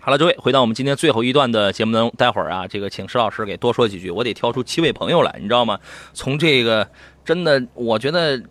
[0.00, 5.78] 好了，诸位，回到我们今天最后一段的节目当中，待会儿啊，这个请石老师给多说几句，我得挑出七位朋友来，你知道吗？
[6.12, 6.90] 从这个
[7.24, 8.42] 真的，我觉得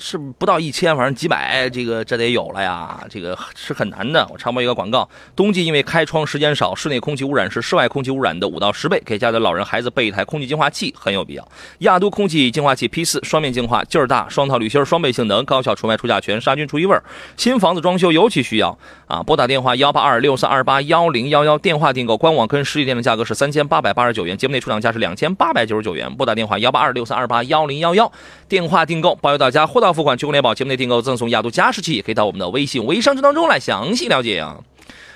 [0.00, 4.26] 是不到一千，反正几百，这个这得有了呀，这个是很难的。
[4.32, 11.46] 我插播一个广告：冬季因为开窗时间少，室内空气污染是室外空气污染的五到十倍，给家里的老人孩子备一台空气净化器很有必要。
[11.80, 17.04] 亚都空气净化器 P 四双面净化，劲儿大，双套滤芯，双倍性能，高效除霾除甲醛，杀菌除异味儿。
[17.36, 19.22] 新房子装修尤其需要啊！
[19.22, 26.10] 拨打电话幺八二六三二八幺零幺幺，电话订购，官网跟实体店的价格是三千八百八十九元，节目内出厂价是两千八百九十九元。
[26.14, 28.10] 拨打电话幺八二六三二八幺零幺幺，
[28.48, 30.54] 电话订购，包邮到家，货到付款，全国联保。
[30.54, 34.58] 节目内订购赠送亚都加湿器，可以到我们的微信微商城当中来详细了解啊。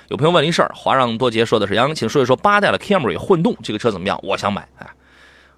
[0.09, 4.19] 有朋友问了一事儿，华让多杰说的是杨，请说一说八代的 Camry 混动这个车怎么样？
[4.21, 4.87] 我想买，哎，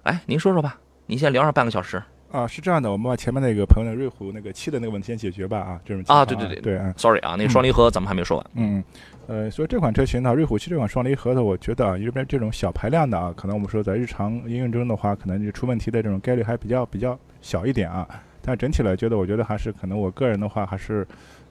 [0.04, 2.02] 哎，您说说吧，您先聊上半个小时。
[2.30, 8.46] 啊，是这样的，我们把前面那个朋友的瑞虎那个七的那个问题先解决吧啊，这种啊对对对对啊，Sorry 啊，那个双离合咱们还没说完。
[8.54, 8.84] 嗯，
[9.26, 18.06] 呃，所以这款车型呢，瑞虎七这款双离合的，我觉得啊，因为这种小排量的啊，可能我们说在日常应用中的话，可能就出问题的这种概率还比较比较小一点啊。
[18.42, 21.06] 但整体来觉得，我觉得还是可能我个人的话，还是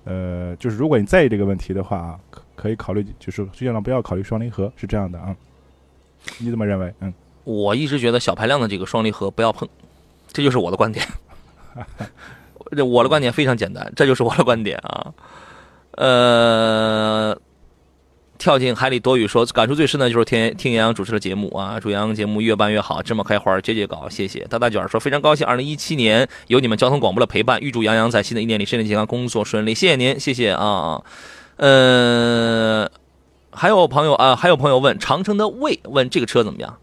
[0.05, 5.35] 呃，就是如果你在意这个问题的话啊，可可以考虑，就是尽量不要考虑双离合，是这样的啊。
[6.39, 6.93] 你怎么认为？
[6.99, 9.67] 嗯，我一直觉得小排量的这个双离合不要碰，
[10.27, 11.05] 这就是我的观点。
[12.75, 15.13] 这我的观点非常简单，这就是我的观点啊。
[15.91, 17.37] 呃，
[18.37, 31.01] 跳进海里躲雨说，感触最深的就是听听杨洋主持的节目啊，祝杨洋节目越办越好，芝麻开花节节高，谢谢大大卷儿说非常高兴，二零一七年有你们交通广播的陪伴，预祝杨洋在新的一年里身体健康，工作顺利，谢谢您，谢谢啊。
[31.57, 32.89] 呃，
[33.51, 36.77] 还有朋友啊、还有朋友问长城的魏问这个车怎么样？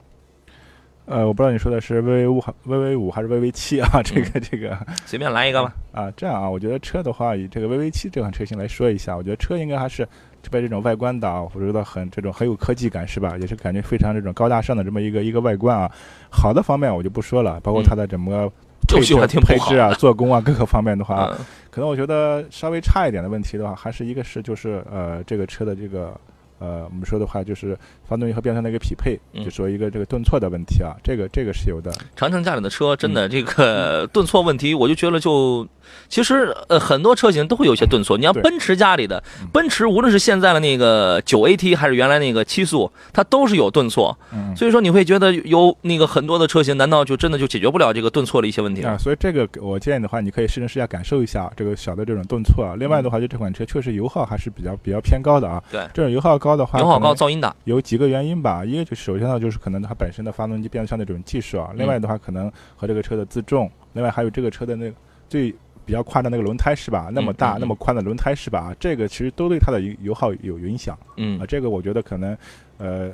[1.07, 4.03] 呃，我不知道你说的是 VV 五、VV 五还是 VV 七啊？
[4.03, 4.75] 这个这个。
[5.05, 5.73] 随便来一个吧。
[5.93, 10.09] 啊，这样啊，我觉得车的话，以这个 VV 七这款车型来说一下，我觉得车应该还是
[10.44, 13.37] 特别这种外观的啊，我觉得很这种很有科技感，是吧？
[13.40, 15.90] 也是感觉非常这种高大上的这么一个一个外观啊。
[16.30, 18.48] 好的方面我就不说了，包括它的整个
[18.87, 26.14] 配置、啊、做工啊 各个方面的话，嗯可能我觉得稍微差一点的问题的话，还是一个是就是呃这个车的这个。
[26.59, 27.77] 呃，我们说的话就是
[28.09, 31.93] 发动机和变速箱的一个匹配，嗯就说一个这个顿挫的问题啊，这个这个是有的。
[32.17, 35.67] 长城家里的车真的这个顿挫问题，我就觉得就
[36.09, 38.17] 其实呃很多车型都会有一些顿挫。
[38.17, 44.16] 你像奔驰家里的嗯奔驰，无论是现在的那个九 AT 还是原来那个七速，它都是有顿挫。
[44.33, 52.74] 嗯，所以说你会觉得有那个很多的车型，难道就真的就解决不了这个顿挫的一些问题啊，所以这个我建议的话，你可以试乘试驾感受一下这个小的这种顿挫啊。
[52.78, 55.62] 另外的话，就这款车确实油耗还是比较比较偏高的啊。
[55.70, 57.55] 对这种油耗高的话，油耗高，噪音大。
[57.64, 64.95] 有几个原因吧，一个就首先呢，就是可能它本身的发动机变速箱的这种技术啊，另外的话可能和这个车的自重，另外还有这个车的那个
[65.26, 65.51] 最
[65.86, 67.09] 比较宽的那个轮胎是吧？
[67.11, 68.74] 那么大、嗯嗯那么宽的轮胎是吧？
[68.78, 71.47] 这个其实都对它的油油耗有影响嗯啊。
[71.47, 72.36] 这个我觉得可能
[72.76, 73.11] 呃。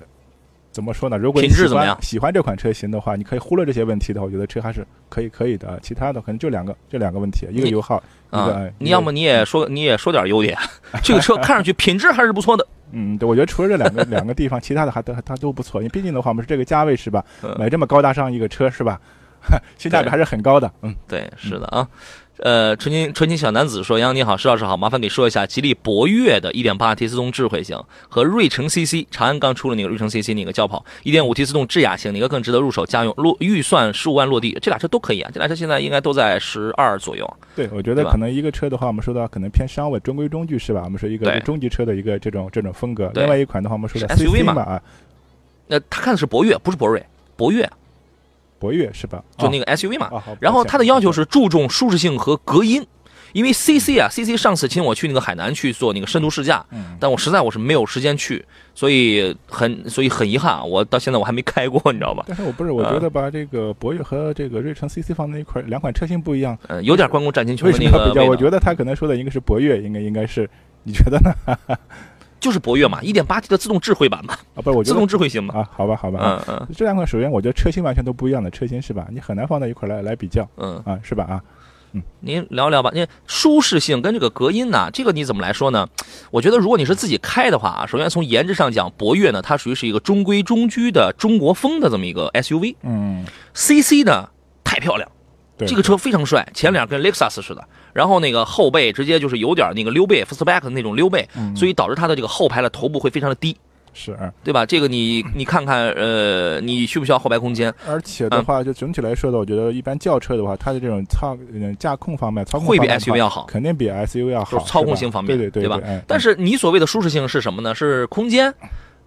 [0.72, 1.18] 怎么说呢？
[1.18, 5.80] 如果你喜品质怎么样欢喜欢这款车型的话，你可以忽略这些问题的话，我觉得车还是可以可以的。
[5.82, 10.56] 其他的可能就两个这两个问题，一个油耗，一个、啊，一个你要么你也说你也说点优点，
[11.02, 12.64] 这个车看上去品质还是不错的。
[12.92, 15.80] 嗯，对，我觉得除了这两个两个地方，其他的还都还它都不错。
[15.80, 17.24] 因为毕竟的话，我们是这个价位是吧？
[17.42, 19.00] 嗯买这么高大上一个车是吧？
[19.78, 20.70] 性价比还是很高的。
[20.82, 21.88] 嗯，对，是的啊。
[22.40, 27.78] 呃，纯情纯情小男子说：“杨你好，石老师好，麻烦给说一下吉利博越的 1.8T 自动智慧型
[28.08, 33.12] 和瑞城 CC，长安刚出了那个瑞城 CC 那个轿跑 1.5T 自动智雅型，哪个更值得入手家用？
[33.18, 37.30] 落预算十五万落地，这俩车都可以啊，这俩车现在应该都在十二左右。
[37.54, 40.80] 对，我觉得可能一个车的话，我们说到可能偏商务、中规中矩是吧？
[40.84, 43.10] 我们说一个对中级车的一个这种这种风格。
[43.14, 44.82] 另外一款的话，我们说的 SUV 嘛嘛啊，
[45.66, 47.04] 那、他看的是博越，不是博瑞，
[47.36, 47.68] 博越
[48.60, 49.20] 博越是吧？
[49.36, 50.08] 就那个 SUV 嘛。
[50.38, 52.86] 然后它的要求是注重舒适性和隔音，
[53.32, 58.44] 因为 CC 啊，CC 上次请我去那个海南去做那个深度试驾，嗯但我实在我是没有时间去，
[58.74, 62.24] 所以很所以很遗憾啊，我到现在我还没开过，你知道吧？
[62.28, 66.56] 但是我不是，我呃觉得吧，这个博越和这个瑞城 CC 放在一块，两款车型不一样。
[66.68, 68.14] 嗯，有点关公战秦琼为的什么要比较？
[68.14, 70.48] 那个味道我觉得他可能说的应该是博越，应该应该是，
[70.82, 71.78] 你觉得呢？
[72.40, 75.58] 就是博越嘛，一点八 T 的自动智慧版嘛，啊，不是，我觉得自动智慧型嘛。
[75.58, 79.06] 啊，好吧，好吧，啊嗯嗯这两款首先我觉得车型完全都不一样的车型是吧？
[79.10, 81.24] 你很难放在一块来来比较嗯，啊，是吧？
[81.24, 81.40] 啊，
[81.92, 82.90] 嗯您聊聊吧。
[82.94, 85.86] 您舒适性跟这个隔音呢，这个你怎么来说呢？
[86.30, 92.76] 我觉得如果你是自己开的话啊，首先从颜值上讲，博越呢它属于是一个中规中矩的中国风的这么一个 SUV。
[92.82, 93.24] 嗯
[93.54, 94.28] ，CC 呢
[94.62, 95.10] 太漂亮，
[95.58, 101.54] 对，这个车非常帅，前脸跟 Lexus 似的，然后那个后背直接就是有点那个溜背 fastback 的那种溜背，嗯。
[101.56, 103.56] 所以导致它的这个后排的头部会非常的低，
[103.92, 104.64] 是，啊对吧？
[104.64, 107.72] 这个你你看看，呃，你需不需要后排空间？
[107.86, 113.46] 而且嗯的话，就整体来说的，我觉得一般轿车的话，它的这种操嗯驾控方面，操控会比 SUV 要好。
[113.46, 116.02] 肯定比 SUV 要好，就是操控性方面对对对对吧？
[116.06, 117.74] 但是你所谓的舒适性是什么呢？
[117.74, 118.52] 是空间，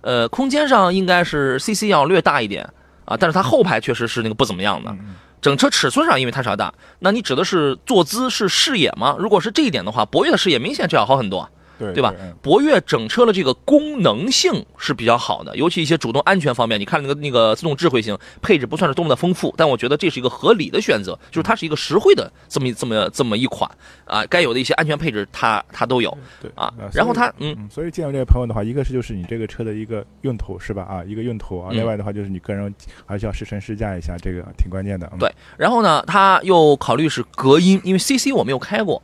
[0.01, 2.67] 呃，空间上应该是 CC 要略大一点
[3.05, 4.95] 啊，但是它后排确实是那个不怎么样的。
[5.41, 9.15] 整车尺寸上，因为它是要大，那你指的是坐姿是视野吗？
[9.19, 11.49] 如果是这一点的话，博越的视野明显就要好很多。
[11.49, 11.53] 对
[11.91, 23.69] 对吧嗯博越整车的这个功能性是比较好的，尤其一些主动安全方面，你看那个那个自动智慧型配置不算是多么的丰富，但我觉得这是一个合理的选择，就是它是一个实惠的这么一这么这么一款
[24.05, 26.89] 啊，该有的一些安全配置它它都有对啊呃。
[26.93, 30.83] 然后它嗯嗯，所以见到这个朋友的话，一个是就是你这个车的一个用途是吧？
[30.83, 32.73] 啊，一个用途啊，嗯另外的话就是你个人
[33.05, 35.09] 还是要试乘试驾一下，这个挺关键的。
[35.13, 39.01] 嗯对，然后呢，它又考虑是隔音，因为 CC 我没有开过，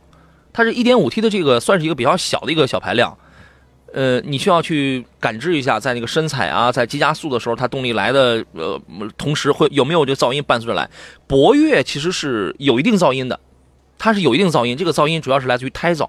[0.52, 3.16] 它是一点五 T 的这个算是一个比较小的一个小排量，
[3.92, 8.80] 呃，你需要去感知一下，在那个深踩啊，在急加速的时候，它动力来的呃，
[9.16, 10.88] 同时会有没有这个噪音伴随着来。
[11.26, 13.38] 博越其实是有一定噪音的，
[13.98, 16.08] 它是有一定噪音，这个噪音主要是来自于胎噪，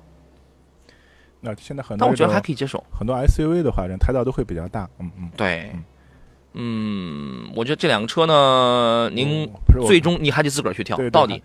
[1.42, 2.84] 那现在很多但我觉得还可以接受。
[2.92, 4.88] 很多 SUV 的话，人胎噪都会比较大。
[5.00, 5.30] 嗯嗯。
[5.36, 9.50] 对嗯，嗯，我觉得这两个车呢，您
[9.88, 11.42] 最终你还得自个儿去挑到底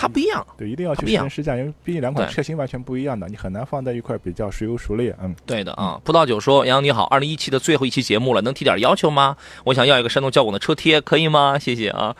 [0.00, 0.46] 它不一样。
[0.56, 5.14] 对一定要去试驾，因为毕竟两款车型完全不一样的，你很难放在一块比较孰优孰劣。
[5.22, 9.36] 嗯，对的啊，葡萄酒说：“杨洋你好，二零一七的最后一期节目了，能提点要求吗？
[9.64, 11.58] 我想要一个山东交广的车贴，可以吗？
[11.58, 12.16] 谢谢啊。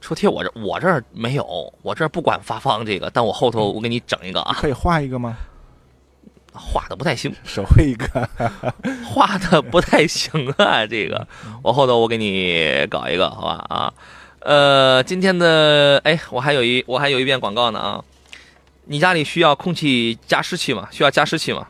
[0.00, 5.36] 车贴我这我这儿没有，我这儿不管发放这个，但我后头我给你整一个啊，可以画一个吗？
[6.56, 8.06] 画的不太行，手绘一个。
[9.04, 11.26] 画的不太行啊，这个
[11.62, 13.92] 我后头我给你搞一个，好吧啊。
[14.44, 18.04] 呃，今天的哎，我还有一我还有一遍广告呢啊。
[18.84, 20.86] 你家里需要空气加湿器吗？
[20.90, 21.66] 需要加湿器吗？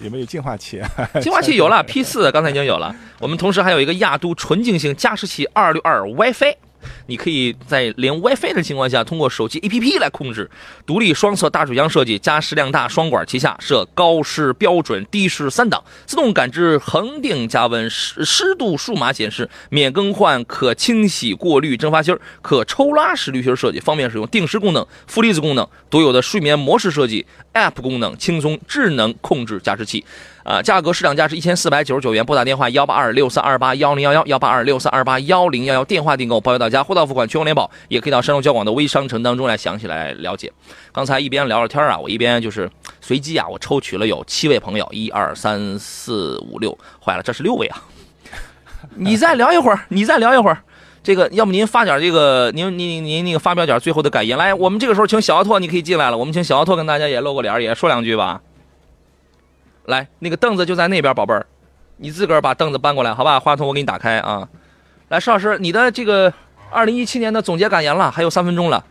[0.00, 0.82] 有没有净化器？
[1.22, 2.92] 净化器有了，P 四刚才已经有了。
[3.20, 6.56] 我们同时还有一个亚都纯净型加湿器二六二 WiFi，
[7.06, 10.50] 你可以在连 WiFi 的情况下，通过手机 APP 来控制。
[10.86, 24.26] 独立双侧大水箱设计，加湿量大双管齐下，设高湿标准、低湿三档，自动感知恒定加温，湿湿度数码显示，免更换，可清洗过滤蒸发芯儿，可抽拉式滤芯设计，方便使用。
[24.28, 30.04] 定时功能、负离子功能，独有的睡眠模式设计，App 功能，轻松智能控制加湿器。
[30.44, 40.50] 啊，价格市场价是一千四百九十九元，拨打电话幺八二六三二八幺零幺幺幺八二六三二八幺零幺幺，电话订购包邮到家，货到付款，全国联保，也可以到山东交广的微商城当中来详细来了解。
[40.90, 42.70] 刚才一边聊着天啊，我一边就是
[43.02, 47.82] 随机啊，我抽取了有七位朋友，一二三四五六，坏了，这是六位啊！
[48.94, 50.62] 你再聊一会儿，你再聊一会儿。
[51.02, 54.52] 这个，要不您发点这个，您您您那个发表点最后的感言来。
[54.52, 56.18] 我们这个时候请小奥拓，你可以进来了。
[56.18, 58.40] 我们请小奥拓跟大家也露个脸，也说两句吧。
[59.86, 61.46] 来，那个凳子就在那边，宝贝儿。
[62.00, 63.40] 你自个儿把凳子搬过来，好吧？
[63.40, 64.48] 话筒我给你打开啊。
[65.08, 66.32] 来，石老师，你的这个
[66.70, 68.84] 二零一七年的总结感言了，还有三分钟了，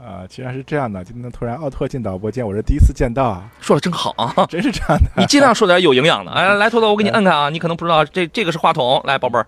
[0.00, 4.46] 啊，既然是这样的，今天突然奥拓进导播间，我是第一次见到啊，说的真好啊！
[4.48, 5.10] 真是这样的。
[5.20, 6.32] 你尽量说点有营养的。
[6.32, 7.50] 哎，来，托托，我给你摁开啊！
[7.50, 9.00] 你可能不知道，这这个是话筒。
[9.04, 9.46] 来，宝贝儿，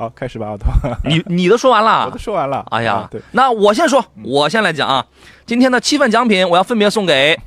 [0.00, 0.72] 好，开始吧，奥拓。
[1.04, 2.16] 你你的说完了我都。
[2.16, 2.64] 说完了。
[2.70, 5.04] 哎呀，啊对，那我先说，我先来讲啊。
[5.44, 7.38] 今天的七份奖品，我要分别送给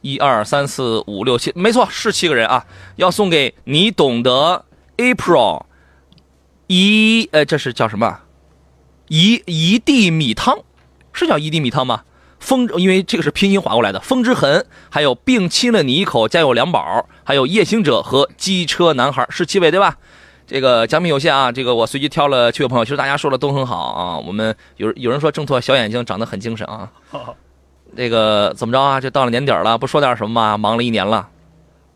[0.00, 2.64] 一二三四五六七，没错，是七个人啊。
[2.94, 4.64] 要送给你懂得
[4.96, 5.64] April
[6.68, 8.20] 一呃，这是叫什么？
[9.08, 10.60] 一一地米汤，
[11.12, 12.04] 是叫一地米汤吗？
[12.38, 13.98] 风，因为这个是拼音划过来的。
[13.98, 19.98] 风之痕，还有并亲了你一口，家有两宝，还有夜行者和机车男孩，是七位对吧？
[20.50, 24.18] 这个奖品有限啊，这个我随机挑了七位朋友，其实大家说的都很好啊。
[24.18, 26.90] 我们有有人说郑拓小眼睛长得很精神啊，
[27.96, 29.00] 这个怎么着啊？
[29.00, 30.58] 这到了年底了，不说点什么吗？
[30.58, 31.28] 忙了一年了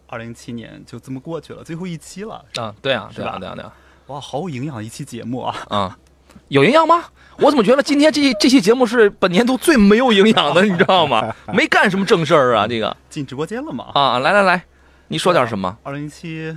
[0.06, 3.72] 二零一七年就这么过去了，最后一期了，啊，对啊，对啊，对啊，对啊，
[4.06, 5.56] 哇，好有营养一期节目啊！
[5.68, 5.98] 啊，
[6.46, 7.06] 有营养吗？
[7.38, 11.34] 我怎么觉得今天这这期节目是本年度最没有营养的， 你知道吗？
[11.52, 13.86] 没干什么正事儿啊，这个进直播间了吗？
[13.94, 14.64] 啊，来来来，
[15.08, 15.76] 你说点什么？
[15.82, 16.56] 二零一七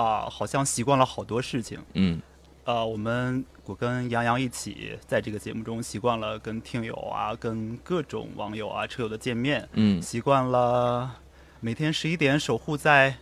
[0.00, 1.78] 啊，好像习惯了好多事情。
[1.94, 2.20] 嗯
[2.64, 11.10] 呃，我们我跟杨洋一起在这个节目中习惯了跟听友啊、跟各种网友啊、车友的见面，嗯习惯了
[11.60, 13.16] 每天十一点守护在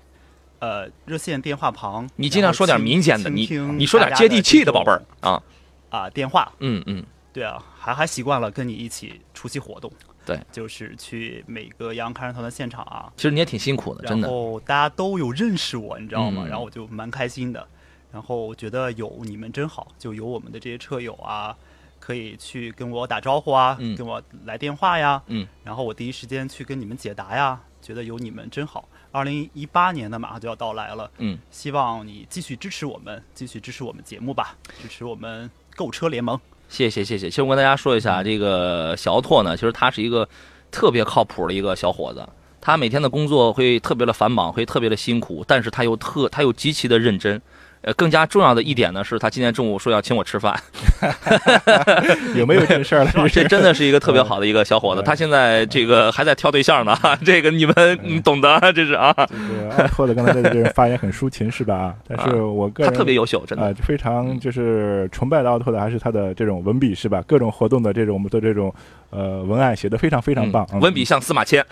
[0.58, 2.06] 呃热线电话旁。
[2.16, 5.42] 你尽量说点民间的，你倾听你说点接地气的，宝贝儿啊，
[5.88, 6.52] 啊，电话。
[6.58, 7.02] 嗯嗯
[7.32, 9.90] 对啊，还还习惯了跟你一起出席活动。
[10.26, 14.28] 对，就是去每个杨洋看人团的现场啊，其实你也挺辛苦的，真然。
[14.28, 16.42] 后大家都有认识我，你知道吗？
[16.44, 17.66] 嗯然后我就蛮开心的，
[18.12, 21.56] 然后我觉得有你们真好，就有我们的这些车友啊，
[22.00, 28.88] 可以去跟我打招呼啊，嗯跟我来电话呀，嗯，然后我第一时间去跟你们解答呀，觉得有你们真好。
[29.12, 36.38] 二零一八年呢，马上就要到来了，嗯，希望你继续支持我们，继续支持我们节目吧，支持我们购车联盟。
[36.68, 37.28] 谢谢谢谢。
[37.30, 40.28] 其实我跟大家说一下，这个小奥拓呢，其实他是一个
[40.70, 42.26] 特别靠谱的一个小伙子。
[42.60, 47.40] 他每天的工作会特别的繁忙，会特别的辛苦，但是他又特他又极其的认真。
[47.87, 50.61] 呃，更加重要的一点呢，是他今天中午说要请我吃饭
[52.34, 53.28] 有没有这个事儿了？
[53.28, 55.01] 这真的是一个特别好的一个小伙子。
[55.03, 61.95] 他现在这个还在挑对象呢， 这个你们你懂得，这是啊，这个奥拓的刚才在这人发言很抒情是吧？
[62.09, 63.74] 但是我个人他特别优秀，真啊、的。
[63.74, 67.22] 就非常就是崇拜的奥拓的还是他的这种文笔是吧？
[67.24, 68.74] 各种活动的这种我们的这种
[69.11, 71.64] 呃文案写的非常非常棒，嗯文笔像司马迁，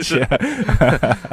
[0.00, 0.24] 是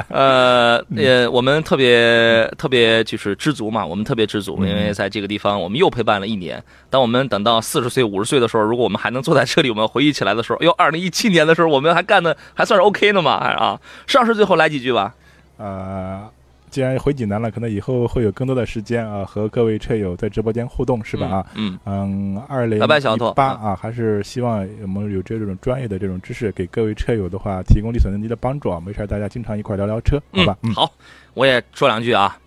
[0.08, 6.64] 呃也，我们特别特别就是知足嘛，我们特别知足，因为在这个地方我们又陪伴了一年。
[6.88, 13.78] 当我们等到四十岁、五十岁的时候，如果我们还能坐在这里，我们回忆起来的时候，哟，二零一七年的时候，我们还干的还算是 OK 的嘛，还啊。
[14.06, 15.14] 上市最后来几句吧。
[15.58, 16.26] 呃，
[16.70, 21.26] 既然回济南了，可能以后会有更多的时间啊，和各位车友在直播间互动，是吧？
[21.26, 28.80] 啊，嗯，嗯，二零拜拜小拓八啊，还是希望我们有这种专业的这种知识，给各位车友的话提供力所能及的帮助啊。
[28.84, 30.56] 没事，大家经常一块聊聊车，好吧？
[30.62, 30.90] 嗯，好，
[31.34, 32.38] 我也说两句啊，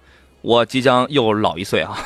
[0.42, 1.98] 我即将又老一岁啊。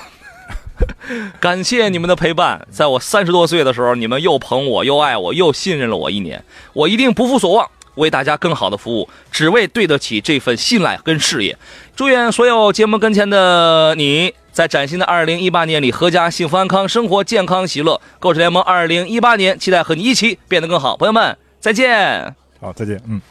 [1.39, 11.57] 感谢你们的陪伴，在我三十多岁的时候，你们又捧我，又爱我，又信任了我一年，我一定不负所望，为大家更好的服务，只为对得起这份信赖跟事业。
[11.95, 18.01] 祝愿所有节目跟前的你，在崭新的二零一八年里，阖家幸福安康，生活健康喜乐。
[18.19, 22.35] 购车联盟二零一八年，期待和你一起变得更好，朋友们，再见。
[22.59, 23.21] 好，再见，嗯。